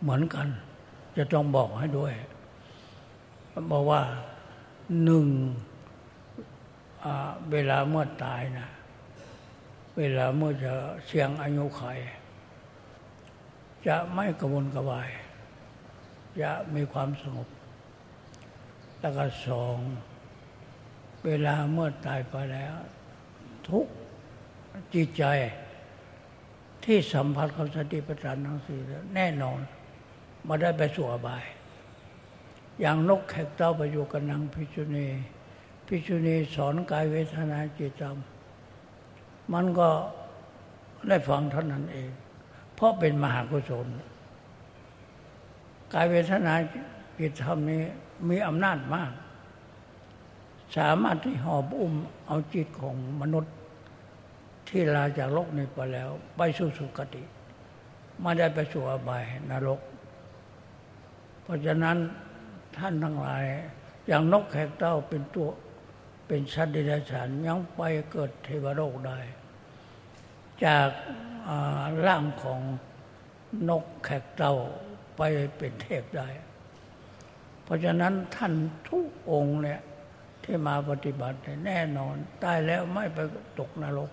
[0.00, 0.48] เหมือนกัน
[1.16, 2.12] จะต้องบอกให้ด้วย
[3.70, 4.02] บอกว่า
[5.04, 5.26] หนึ่ง
[7.52, 8.68] เวลาเมื่อตายนะ
[9.98, 10.72] เวลาเมื่อจะ
[11.06, 11.82] เสียงอายุไข
[13.86, 15.10] จะไม่กระวนกระวาย
[16.42, 17.48] จะมีความสงบ
[19.00, 19.76] แล้วก็สอง
[21.24, 22.74] เวลาเมื่อตายไปแล้ว
[23.68, 23.86] ทุก
[24.94, 25.24] จิตใจ
[26.84, 28.80] ที่สัมผัสกับสติปัฏฐานทั้งสี่
[29.14, 29.60] แน่นอน
[30.48, 31.44] มาได้ไปสู่อบาย
[32.80, 35.08] อย่างนกแขกเต้าไปอยู่กับนางพิจุณี
[35.86, 38.16] พิจุณีสอนกายเวทนาจิตธรรม
[39.52, 39.88] มันก็
[41.08, 42.10] ได้ฟังเท่านั้นเอง
[42.74, 43.86] เพราะเป็นมหากุศล
[45.92, 46.54] กายเวทนา
[47.18, 47.82] จิตธรรมนี้
[48.28, 49.12] มีอำนาจมาก
[50.76, 51.94] สามารถที่หอบอุ้ม
[52.26, 53.54] เอาจิตของมนุษย์
[54.68, 57.22] ที่ลาจากโลกนี้ไปแล้ว ไปสู่สุคติ
[58.20, 59.80] ไม่ได้ไปสู่อบายนรก
[61.42, 61.96] เพราะฉะนั้น
[62.76, 63.44] ท่านทั้งหลาย
[64.06, 65.48] อย่างนกแขกเต้าเป็นตัว
[66.26, 67.80] เป็นสัตว์เดรัจฉานยังไป
[68.10, 69.18] เกิดเทวโลกได้
[70.64, 70.88] จาก
[72.06, 72.60] ร่างของ
[73.68, 74.54] นกแขกเต้า
[75.22, 76.28] ไปเป็นเทพได้
[77.64, 78.52] เพราะฉะนั้นท่าน
[78.88, 79.80] ทุกองค์เนี่ย
[80.44, 83.18] ที่มาปฏิบัติแน่นอนตายแล้วไม่ไป
[83.58, 84.10] ตกนรก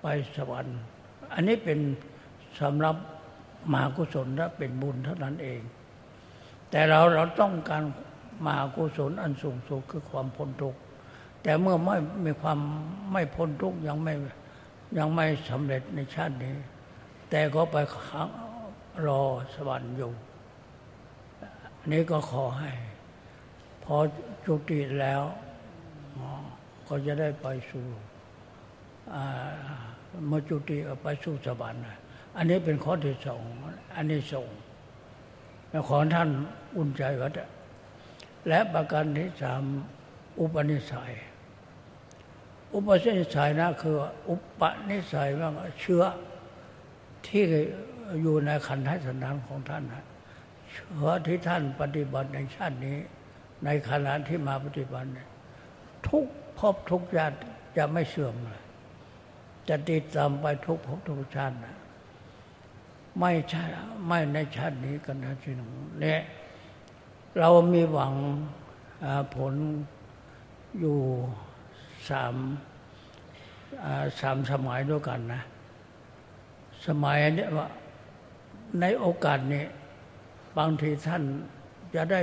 [0.00, 0.06] ไป
[0.36, 0.78] สวรรค์
[1.32, 1.78] อันนี้เป็น
[2.60, 2.96] สำหรับ
[3.70, 5.60] มหากุศลและเป็นบุญเท่านั้นเอง
[6.70, 7.82] แต่เราเราต้องการ
[8.44, 10.80] มหากุศลอันสูงสุดคือความพ้นทุกข์
[11.42, 12.58] แต่เมื่อไม่มีความ
[13.12, 14.14] ไม่พ้นทุกข์ยังไม่
[14.98, 16.54] ยังไม่สำเร็จในชาตินี้
[17.30, 18.28] แต่ก็ไปค้าง
[19.06, 19.22] รอ
[19.54, 20.12] สวรรค์อยู่
[21.92, 22.72] นี้ก็ขอให้
[23.84, 23.96] พอ
[24.46, 25.22] จุติแล้ว
[26.88, 27.86] ก็จะได้ไปสู่
[30.28, 31.82] เมื่อจุติไปสู่สวรรค์
[32.36, 33.42] อันนี้เป็นข้อที่สอง
[33.94, 34.46] อันนี้ส่ง
[35.88, 36.28] ขอท่าน
[36.76, 37.32] อุ่นใจวัด
[38.48, 39.62] และประการที่สาม
[40.40, 41.12] อุปนิสัย
[42.74, 42.88] อุป
[43.18, 43.96] นิสัยนะคือ
[44.28, 46.02] อุปนิสัยว่าเชื้อ
[47.26, 47.44] ที่
[48.22, 50.04] อยู่ในขันธสันดานของท่านนะ
[50.70, 52.98] เชื้อที่ท่านปฏิบัติในชาตินี้
[53.64, 55.08] ในขณะที่มาปฏิบัติ
[56.08, 56.24] ทุก
[56.58, 57.36] ภพทุกญาติ
[57.76, 58.60] จะไม่เสื่อมเลย
[59.68, 61.76] จะติดตามไปทุกภพทุกชาตินะ
[63.20, 63.62] ไม่ใช่
[64.06, 66.20] ไม่ในชาตินี้กันนะที่หนึ่งเนี่ย
[67.38, 68.12] เรามีหวัง
[69.34, 69.54] ผล
[70.80, 70.98] อยู่
[72.08, 72.34] สาม
[74.20, 75.42] สามสมัยด้วยกันนะ
[76.86, 77.68] สมัยนี้ว่า
[78.80, 79.64] ในโอกาสนี้
[80.58, 81.22] บางทีท่าน
[81.94, 82.20] จะได้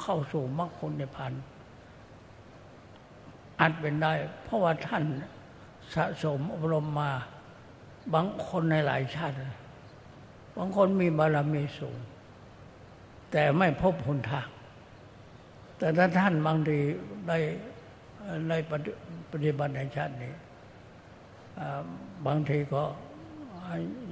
[0.00, 1.32] เข้าสู่มรรคผลในพัน
[3.60, 4.12] อาจเป็นได้
[4.44, 5.04] เพราะว่าท่าน
[5.94, 7.10] สะสมอบรมมา
[8.14, 9.34] บางคนในหลายชาติ
[10.56, 11.98] บางคนมีบารมีสูง
[13.32, 14.48] แต่ไม่พบหนทาง
[15.78, 16.78] แต่ถ้าท่านบางที
[17.28, 17.38] ได้
[18.48, 18.52] ใน
[19.30, 20.34] ปฏิบัติในชาตินี้
[22.26, 22.82] บางทีก็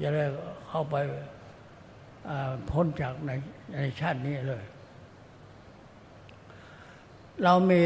[0.01, 0.25] จะได้
[0.69, 0.97] เข้าไป
[2.70, 3.31] พ้นจากใน
[3.72, 4.64] ในชาตินี้เลย
[7.43, 7.85] เรามี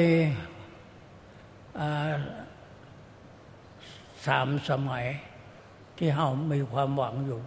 [4.26, 5.04] สามสมัย
[5.96, 7.40] ที่เฮามีความหวังอยู่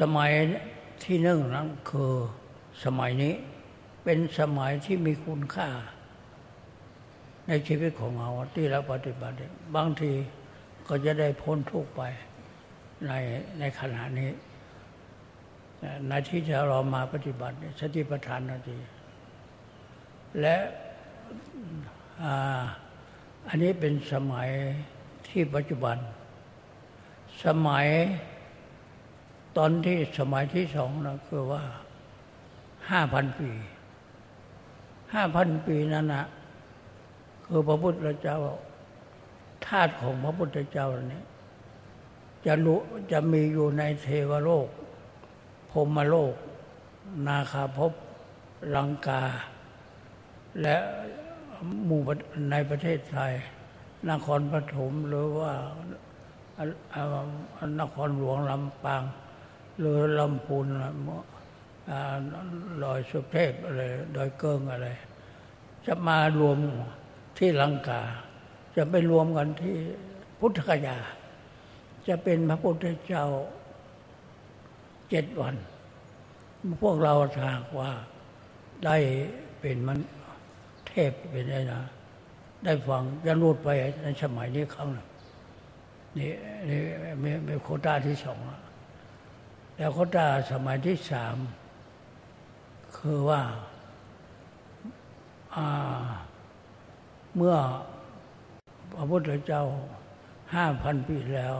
[0.00, 0.30] สมัย
[1.04, 2.12] ที่หนึ่งนั้นคือ
[2.84, 3.34] สมัยนี้
[4.04, 5.68] เป็นสมัยที่มีคุณค่า
[7.48, 9.34] ในชีวิตของเราที่เราปฏิบัติ
[9.74, 10.12] บางที
[10.88, 12.02] ก็จะได้พ้นทุกไป
[13.06, 13.12] ใน
[13.58, 14.30] ในขณะนี้
[16.08, 18.78] ในที่จะเรามาปฏิบัติสติปัฏฐานนาที
[20.40, 20.56] และ
[23.48, 24.48] อันนี้เป็นสมัย
[25.28, 25.96] ที่ปัจจุบัน
[27.44, 27.86] สมัย
[29.56, 31.62] ตอนที่สมัยที่สองนะคือว่า
[32.90, 33.50] ห้าพันปี
[35.14, 36.26] ห้าพันปีนั้นนะ
[37.46, 38.38] คือพระพุทธเจ้า
[39.66, 41.24] ธาตุของพระพุทธเจ้าเนี่ย
[42.46, 42.80] จะรู้
[43.12, 44.68] จะมีอยู่ในเทวโลก
[45.86, 46.34] มโลก
[47.26, 47.92] นาคาภพ
[48.76, 49.22] ลังกา
[50.62, 50.76] และ
[51.84, 52.02] หมู่
[52.50, 53.32] ในประเทศไทย
[54.10, 55.52] นครปฐมหรือว่า
[57.80, 59.02] นครหลวงลำปาง
[59.78, 60.66] หรือลำพูน
[62.82, 63.82] ลอยสุเทพอะไร
[64.16, 64.88] ดอยเกิงอะไร
[65.86, 66.58] จะมารวม
[67.38, 68.02] ที่ลังกา
[68.76, 69.76] จะไปรวมกันที่
[70.38, 70.98] พุทธคยา
[72.08, 73.24] จะเป็นพระพุทธเจ้า
[75.10, 75.54] เจ็ดวัน
[76.82, 77.90] พวกเราถากว่า
[78.84, 78.96] ได้
[79.60, 79.98] เป็นมัน
[80.86, 81.82] เทพเป็นไงนะ
[82.64, 83.68] ได้ฟังจะรูดไป
[84.02, 85.06] ในสมัยนี้ครั้งหนึ่ง
[86.18, 86.30] นี่
[86.68, 86.80] นี่
[87.22, 88.38] มีมีโคต้าที่สอง
[89.76, 91.36] แล้วโคต้าสมัยที่สาม
[92.96, 93.42] คือว่า
[97.36, 97.56] เมื่อ
[98.94, 99.64] พระพุทธเจ้า
[100.54, 101.56] ห้าพันปีแล้ว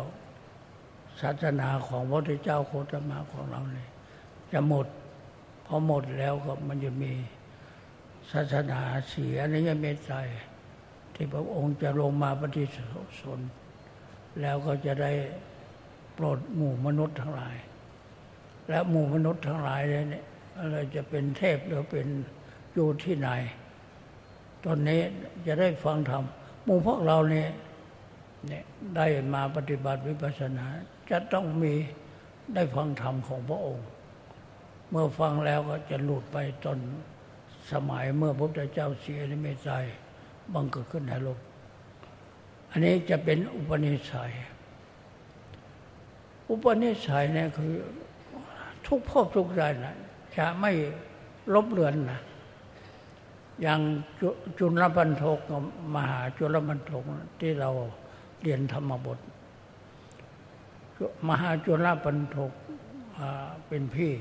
[1.20, 3.90] ศาสนาของพระพุทธเจ้าโคตมาของเราเนี่ย
[4.52, 4.86] จะหมด
[5.66, 7.12] พอหมดแล้วก็มันจะมี
[8.30, 10.12] ศาสนาเสียนี้ยังไม่ใจ
[11.14, 12.64] ที่พระองค์จะลงมาปฏิ
[13.20, 13.40] สน
[14.40, 15.12] แล้วก็จะได้
[16.16, 17.56] ปรดหมู่มนุษย์ทั้งหลาย
[18.68, 20.24] และหมู่มนุษย์ทั้งหลายเนี่ย
[20.58, 22.06] อะไรจะเป็นเทพหรือเป็น
[22.74, 23.28] อยู่ที่ไหน
[24.64, 25.00] ตอนนี้
[25.46, 26.24] จะได้ฟังธรรม
[26.64, 27.48] หมู่พวกเราเนี่ย
[28.46, 28.64] เนี่ย
[28.96, 30.66] ได้มาปฏิบัติวิปัสสนา
[31.10, 31.74] จะต้องมี
[32.54, 33.86] ได้ฟังธรรมของพระองค์
[34.90, 36.78] เมื่อฟังแล้วก็จะหลุดไปจน
[37.72, 39.70] สมัยเมื่อพระพุทธเจ้าเสียในเมตใจ
[40.54, 41.38] บังเกิดขึ้นในโลก
[42.70, 44.32] อันนี้จะเป็นอุปนิสัย
[46.50, 47.72] อุปนิสัยเนี่ยคือ
[48.86, 49.96] ทุกภพทุกใจนะ
[50.36, 50.72] จะไม่
[51.54, 52.20] ลบเลือนนะ
[53.62, 53.80] อย่าง
[54.58, 55.38] จุลปันทก
[55.94, 57.04] มหาจุลปันทก
[57.40, 57.70] ที่เรา
[58.42, 59.18] เรียนธรรมบท
[61.28, 62.52] มหาจุลปันทก
[63.68, 64.12] เป็นพี่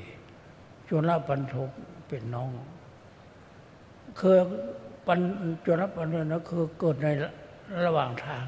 [0.90, 1.72] จุลปันทก
[2.08, 2.52] เป็นน้อง
[4.20, 4.38] คือ
[5.08, 5.20] ปัน
[5.66, 7.08] จุลปันทกนะคือเกิดใน
[7.86, 8.46] ระหว่างทาง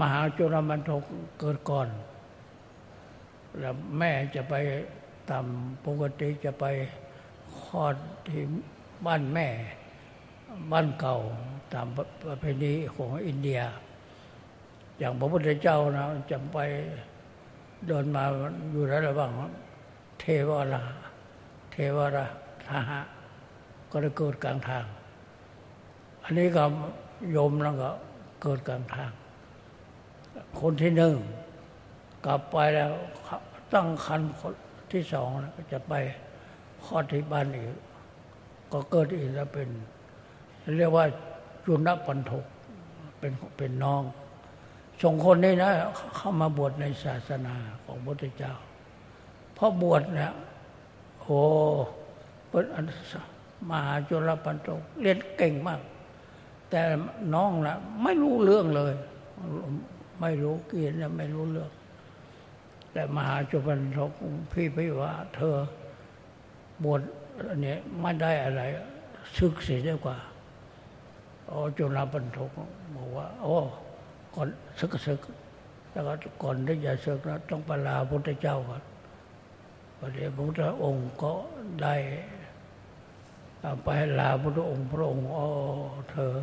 [0.00, 1.02] มหาจุลปันทก
[1.40, 1.88] เกิดก่อน
[3.58, 4.54] แล้วแม่จะไป
[5.30, 5.46] ตาม
[5.84, 6.64] ปกติจะไป
[7.60, 7.94] คลอด
[8.26, 8.42] ที่
[9.06, 9.48] บ้านแม่
[10.72, 11.18] บ้านเก่า
[11.72, 11.86] ตาม
[12.26, 13.60] ประเพณีของอินเดีย
[15.00, 16.58] อย่างพระพุทธเจ้านะจะไป
[17.86, 18.24] เดินมา
[18.70, 19.32] อยู่ระหว่าง
[20.20, 20.82] เทวรา
[21.72, 22.26] เทวรา
[22.68, 23.00] ทหะ
[23.90, 24.84] ก็ได้เกิดกลางทาง
[26.24, 26.64] อันนี้ก็
[27.32, 27.90] โยมแล้วก็
[28.42, 29.12] เกิดกลางทาง
[30.60, 31.14] คนที่หนึ่ง
[32.26, 32.92] กลับไปแล้ว
[33.72, 34.20] ตั้งคัน
[34.92, 35.28] ที่สอง
[35.72, 35.92] จะไป
[36.84, 37.72] คลอดที่บ้านอีก
[38.72, 39.68] ก็เกิดอีกแล้วเป็น
[40.78, 41.04] เรียกว่า
[41.64, 42.44] จุนปันทก
[43.18, 44.02] เป็นเป็นน้อง
[45.02, 45.70] ส่งคนนี้นะ
[46.16, 48.54] เข้ามาบวชในศาสนาของพระพุทธเจ้า
[49.54, 50.32] เพราะบวชเนี่ย
[51.20, 51.40] โอ้
[52.48, 52.64] เป็น
[53.70, 55.80] มหาจุลปันทกเรียนเก่งมาก
[56.70, 56.80] แต่
[57.34, 58.94] น้องนะไม่รู้เรื่องเลย
[60.20, 61.70] ไม่รู้เกียรติไม่รู้เรื่อง
[62.92, 64.10] แต่มหาจุบันทก
[64.52, 65.56] พี่พี่ว่า เธอ
[66.84, 67.00] บวช
[67.60, 68.62] เนี่ยไม่ได้อะไร
[69.36, 70.16] ซึกเสียดีกว่า
[71.46, 72.50] โอ้จุลปันทก
[72.96, 73.56] บอกว่า โอ้
[74.34, 75.20] ก่อนซึกซึก
[75.92, 76.12] แล้วก็
[76.42, 78.82] ก่อนที่จะซึกนะต้องปลาพุทธเจ้าก่อน
[79.98, 81.32] พอดีพระพุทธองค์ก็
[81.82, 81.94] ได้
[83.84, 85.46] ไปลาพระองค์พระองค์อ๋อ
[86.10, 86.34] เธอ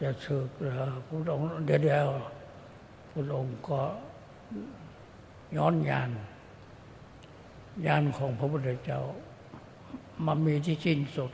[0.00, 2.08] จะศึกแล้วพระองค์เดียว
[3.10, 3.80] พระองค์ก็
[5.56, 6.10] ย้อนยาน
[7.86, 9.00] ยานของพระพุทธเจ้า
[10.26, 11.32] มันมีที่สิ้นสุด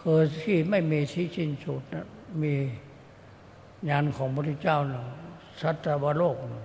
[0.00, 2.06] คือที่ไม่มีที่สิ้นสุดนะ
[2.42, 2.54] มี
[3.88, 5.02] ยานของพระพุทธเจ้านะ
[5.60, 6.64] สัตวโลกนะ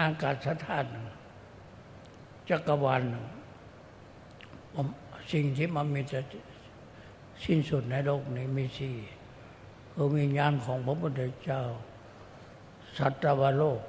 [0.00, 0.88] อากาศธาตุ
[2.48, 3.02] จักรวาล
[5.32, 6.20] สิ่งที่มันมีจะ
[7.44, 8.96] สิ้นสุดในโลกนี้มีสี่
[9.92, 11.62] คือมีญาณของพระพุทธเจ้า
[12.98, 13.80] สัตวโลก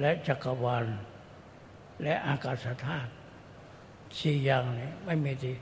[0.00, 0.86] และจักรวาล
[2.02, 3.12] และอากาศธาตุ
[4.18, 5.54] สี่อย่างนี้ไม่มีที่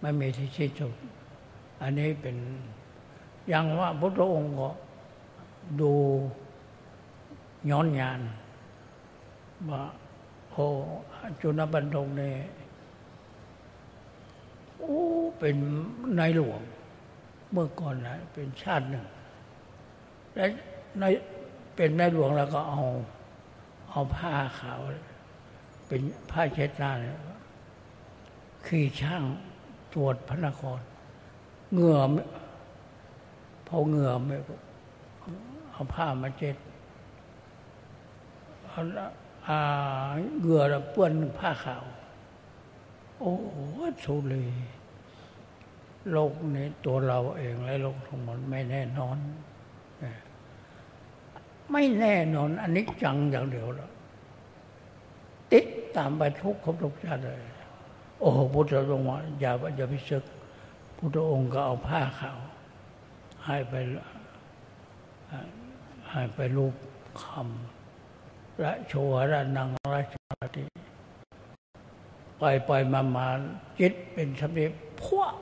[0.00, 0.94] ไม่มีที่สิ้นสุด
[1.84, 2.36] อันนี้เป็น
[3.48, 4.70] อย่างว่าพระองค์ก็
[5.80, 5.92] ดู
[7.70, 8.20] ย้อนยาน
[9.70, 9.82] ว่า
[10.50, 10.66] โอ้
[11.40, 12.36] จุนบันทงเนี่ย
[14.78, 15.00] โอ้
[15.38, 15.56] เป็น
[16.18, 16.60] นายหลวง
[17.52, 19.06] เมื่อก่อนนะเป็นชาติหนึ่ง
[20.34, 20.44] และ
[20.98, 21.04] ใน
[21.76, 22.82] เป็นแม่หลวงแล้วก็เอา
[23.90, 24.80] เอาผ้าขาว
[25.88, 27.18] เป็นผ้าเช็ดหน้าเนี่ย
[28.66, 29.22] ขี่ช่าง
[29.92, 30.80] ตรวจพระนคร
[31.74, 31.98] เหงื่อ
[33.66, 34.20] พอเหงื่อม
[35.70, 36.56] เอาผ้ามาเช็ด
[40.40, 41.84] เหงื่อเปื้อนผ้าขาว
[43.18, 43.58] โอ้โห
[44.04, 44.48] สุเลย
[46.12, 49.16] โลกนี้ตัวเราเองและโลกทั้งหมดไม่แน่นอน
[51.72, 53.90] ไม่แน่นอนอันนี้จังอย่างเดียวแล้ว
[55.52, 55.66] ติด
[55.96, 57.40] ตามไปทุกขบทุกชาติเลย
[58.20, 59.06] โอ้โหพุทธองค์
[59.40, 60.24] อย่าอย่าพิศึก
[61.06, 62.38] พุทธองค์ก็เอาผ้าขาว
[63.44, 63.74] ให้ไป
[66.10, 66.74] ให้ไปรูป
[67.22, 70.64] คำและโชวระนังราชาติ
[72.38, 73.28] ไปไปมามา
[73.78, 74.70] จิตเป็นสำเร็จ
[75.04, 75.34] พวก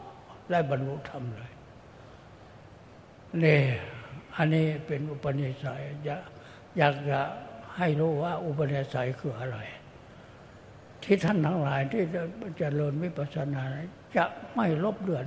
[0.50, 1.52] ได้บรรลุธรรมเลย
[3.42, 3.60] นี่
[4.36, 6.22] อันนี้เป็นอุปนิสัยอยาก
[6.78, 7.20] อยากจะ
[7.76, 9.58] ให้รู้ว่าอุปนิสัยคืออะไร
[11.02, 12.22] ที่ท่านทั้งหลายที่จะ
[12.58, 13.64] เจริญวิปัสสนา
[14.16, 15.26] จะไม่ลบเลือน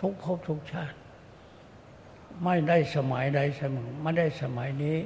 [0.00, 0.96] ทุกภพทุกชาติ
[2.44, 4.96] ไม่ได้สมัยใดสมัยไม่ได้สมัยนี้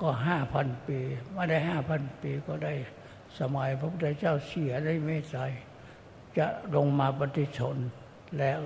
[0.00, 0.98] ก็ห้าพันปี
[1.34, 2.74] ไม่ได้ห้าพันปีก็ได้
[3.38, 5.36] สมัยพระพุทธเจ้าเสียได้ไม่ใจ
[6.38, 7.76] จะลงมาปฏิชน
[8.38, 8.58] แล้ว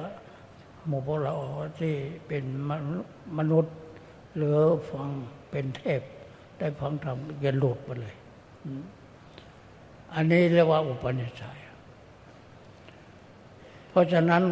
[0.86, 1.34] หมู่พวกเรา
[1.80, 1.94] ที่
[2.26, 2.44] เป็น
[3.38, 3.76] มนุษย์
[4.36, 4.58] หรือ
[4.90, 5.08] ฟัง
[5.50, 6.02] เป็นเทพ
[6.58, 8.14] ได้ฟังธรรมยันหลุดไปเลย
[10.14, 11.59] อันนี้เรียกว่าอุปนิสัย
[13.90, 14.42] เพราะฉะนั้น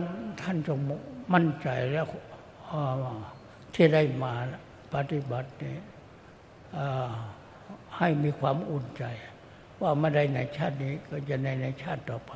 [0.40, 0.78] ท่านจง
[1.34, 2.06] มั่นใจแล้ว
[3.74, 4.32] ที่ได้มา
[4.94, 5.76] ปฏิบัตินี้
[7.96, 9.04] ให้มีความอุ่นใจ
[9.80, 12.34] ว่าไม่ได้ในชาตินี้ก็จะในในชาติต่อไป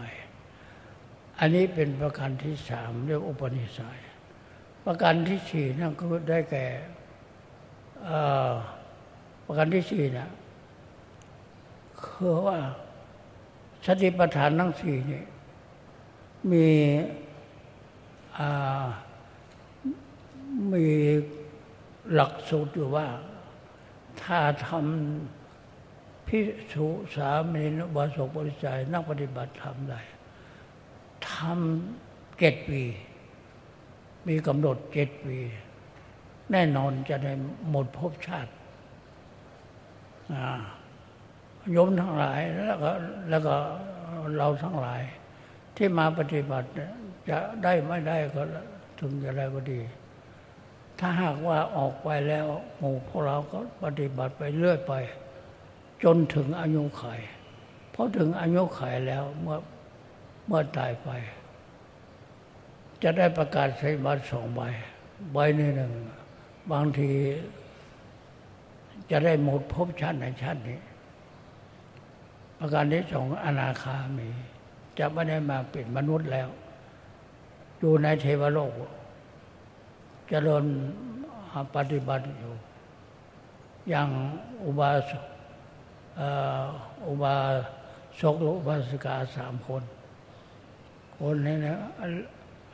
[1.39, 4.01] อันนี้เป็นประการที่สามเรียกอุปนิสัย
[4.85, 6.67] ประการที่สี่นั่นก็ได้แก่
[9.45, 10.31] ประการที่สี่นะ
[12.03, 12.59] คือว่า
[13.87, 15.23] สติปัฏฐานทั้งสี่นี่
[16.51, 16.69] มี
[20.73, 20.87] มี
[22.13, 23.07] หลักสูตรอยู่ว่า
[24.23, 24.39] ถ้า
[24.69, 26.39] ทำพิ
[26.73, 30.01] สุสามีนบาสกบริจัยนักปฏิบัติทำได้
[31.33, 32.83] ทำเจ็ดปี
[34.29, 35.39] มีกำหนดเจ็ดปี
[36.53, 37.33] แน่นอนจะได้
[37.71, 38.53] หมดภพชาติ
[41.73, 42.91] โยมทั้งหลายแล้วก็
[43.31, 43.55] แล้วก็
[44.37, 45.03] เราทั้งหลาย
[45.77, 46.69] ที่มาปฏิบัติ
[47.29, 48.43] จะได้ไม่ได้ก็
[49.01, 49.81] ถึงจะได้ก็ดี
[50.99, 52.47] ถ้าหากว่าออกไปแล้ว
[52.79, 54.95] หมู่พวกเราก็ปฏิบัติไปเรื่อยไป
[56.05, 57.05] จนถึงอายุไข
[57.91, 59.59] เพราะถึงอายุไขแล้วเมื่อ
[60.47, 61.11] เมื่อตายไป
[63.03, 64.61] จะได้ประกาศใช้บัตรสองใบ
[65.33, 65.93] ใบหนึ่ง
[66.73, 67.11] บางที
[69.11, 70.81] จะได้หมดภพชาติในชาตินี้
[72.59, 74.29] ประการที่สองอนาคามี
[74.99, 76.49] จะไม่ได้มาเป็นมนุษย์แล้ว
[77.79, 78.73] อยู่ในเทวโลก
[80.29, 80.65] เจริญ
[81.75, 82.53] ปฏิบัติอยู่
[83.89, 84.09] อย่าง
[84.65, 85.25] อุบาสก
[87.07, 87.35] อุบา
[88.21, 89.83] สกอุบาสิกาสามคน
[91.17, 91.79] คนนี้นะ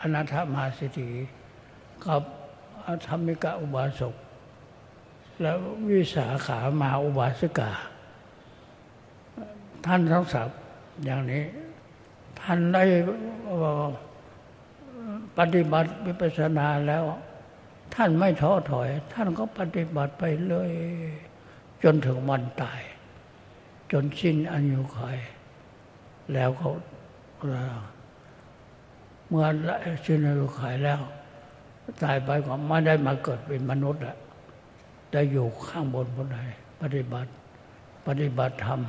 [0.00, 1.08] อนาถมาสิทธิ
[2.04, 2.22] กับ
[3.06, 4.14] ธรรมิกะอุบาสก
[5.40, 5.56] แล้ว
[5.90, 7.70] วิสาขามาอุบาสิกา
[9.84, 10.50] ท่านทั้งสับ
[11.04, 11.42] อย่างนี้
[12.42, 12.84] ท่านได้
[15.38, 17.04] ปฏิบัติวิปัสสนาแล้ว
[17.94, 20.70] ท่านไม่ท้อถอย ท่านก็ปฏิบัติไปเลย
[21.82, 22.80] จนถึงวันตาย
[23.92, 25.18] จนสิ้นอายุขัย
[26.32, 26.72] แล้วเขา
[29.28, 29.46] เมื่อ
[30.04, 31.00] สิ้นอายุขัยแล้ว
[32.02, 34.16] ตายไปก็ไม่ได้มาเกิดเป็นมนุษย์อะ
[35.12, 36.38] ได้อยู่ข้างบนบนไหน
[36.82, 37.30] ปฏิบัติ
[38.06, 38.80] ปฏิบัติธรรม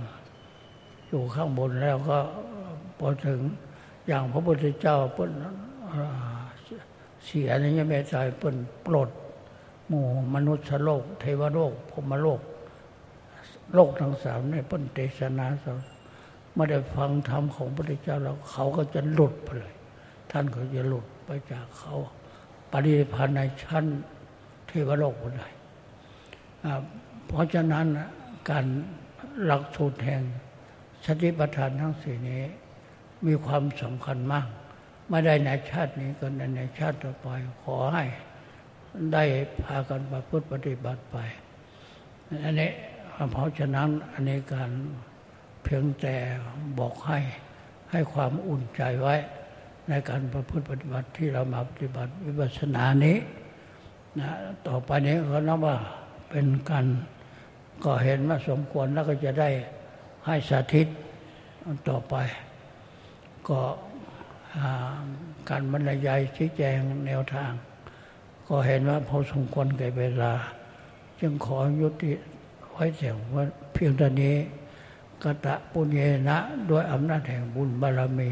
[1.07, 2.17] อยู่ข้างบนแล้วก็
[2.99, 3.39] พอถึง
[4.07, 5.31] อย่างพระพุทธเจ้าเพิ่น
[7.25, 9.09] เสียนี่ยังไม่ใจเปิ่นปลด
[9.87, 12.41] หมู่มนุษย์โลก เทวโลกพรมโลก
[13.73, 15.79] โลกทั้งสามเนี่ยเปิ้นเทศนาสอน
[16.55, 19.73] ไม่ได้ฟังธรรมของพระพุทธเจ้าแล้วเขาก็จะหลุดไปเลย
[20.31, 21.93] ท่านก็จะหลุดไปจากเขา
[22.71, 23.85] ปริพันธ์ในชั้น
[24.67, 25.43] เทวโลกคนใด
[27.27, 27.85] เพราะฉะนั้น
[28.49, 28.65] การ
[29.43, 30.23] หลักสูตรแห่ง
[31.05, 32.43] สติปัฏฐานทั้งสี่นี้
[33.25, 34.47] มีความสำคัญมาก
[35.09, 37.27] ไม่ได้ในชาตินี้ก็ในในชาติต่อไป
[37.63, 38.05] ขอให้
[39.13, 39.23] ได้
[39.63, 41.17] พากันประพฤติปฏิบัติไป
[42.43, 42.71] อันนี้
[43.31, 44.71] เพราะฉะนั้นอันนี้การ
[45.63, 46.15] เพียงแต่
[46.79, 47.19] บอกให้
[47.91, 49.15] ให้ความอุ่นใจไว้
[49.89, 53.17] ในการประพฤติปฏิบัติที่เรามาปฏิบัติวิปัสสนานี้
[54.19, 54.29] นะ
[54.67, 55.77] ต่อไปนี้ก็นับว่า
[56.29, 56.85] เป็นการ
[57.83, 59.49] ก็เห็นว่าสมควรแล้วก็จะได้
[60.25, 60.87] ให้สาธิต
[61.89, 62.15] ต่อไป
[63.49, 63.61] ก็
[65.49, 67.51] การบรรยายชี้แจงแนวทาง
[68.47, 70.33] ก็เห็นว่าพอสมควรแก่เวลา
[71.19, 72.11] จึงขอยุติ
[72.71, 73.43] ไว้แต่ว่า
[73.73, 74.35] เพียงเท่านี้
[75.23, 75.99] กตะปุญเย
[76.29, 76.37] นะ
[76.69, 78.29] ด้วยอำนาจแห่งบุญบารมี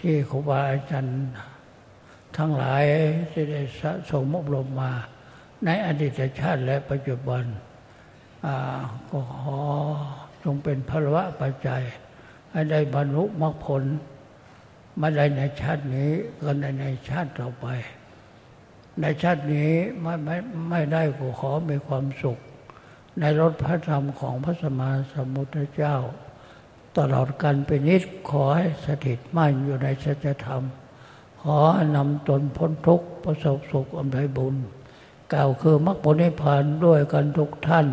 [0.00, 1.16] ที่ครูบาอาจารย์
[2.36, 2.84] ทั้งหลาย
[3.30, 4.92] ที่ได้สะสมอบรมมา
[5.64, 7.44] ในอดีตชาติและปัจจุบัน
[9.10, 9.58] ก็ขอ
[10.42, 11.82] จงเป็นพลวะปัจจัย
[12.50, 13.82] ให้ได้บรรลุมรรคผล
[15.00, 16.10] ม่ได้ในชาตินี้
[16.42, 17.66] ก็ในในชาติต่อไป
[19.00, 20.36] ในชาตินี้ไม่ไม่
[20.70, 22.38] ไม่ได้ก็ขอมีความสุข
[23.20, 25.96] ในรถพระธรรมของพระสมมาสมุทรเจ้า
[26.98, 30.62] ตลอดกันเป็นนิดขอให้สถิตมั่นอยู่ในสัจธรรม
[31.42, 31.58] ขอ
[31.96, 34.54] นำตนพ้นทุกข์ประสบสุขอำไพบุญ
[35.32, 37.86] กล่าวคือมรรคผลนิพพานด้วยกันทุกท่าน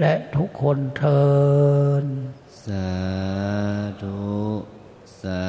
[0.00, 1.24] และทุกคนเทิ
[2.02, 2.04] น
[2.64, 2.90] สา
[4.02, 4.81] ธุ
[5.22, 5.44] สา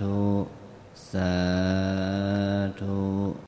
[0.00, 0.22] ธุ
[1.12, 1.34] สา
[2.80, 3.02] ธุ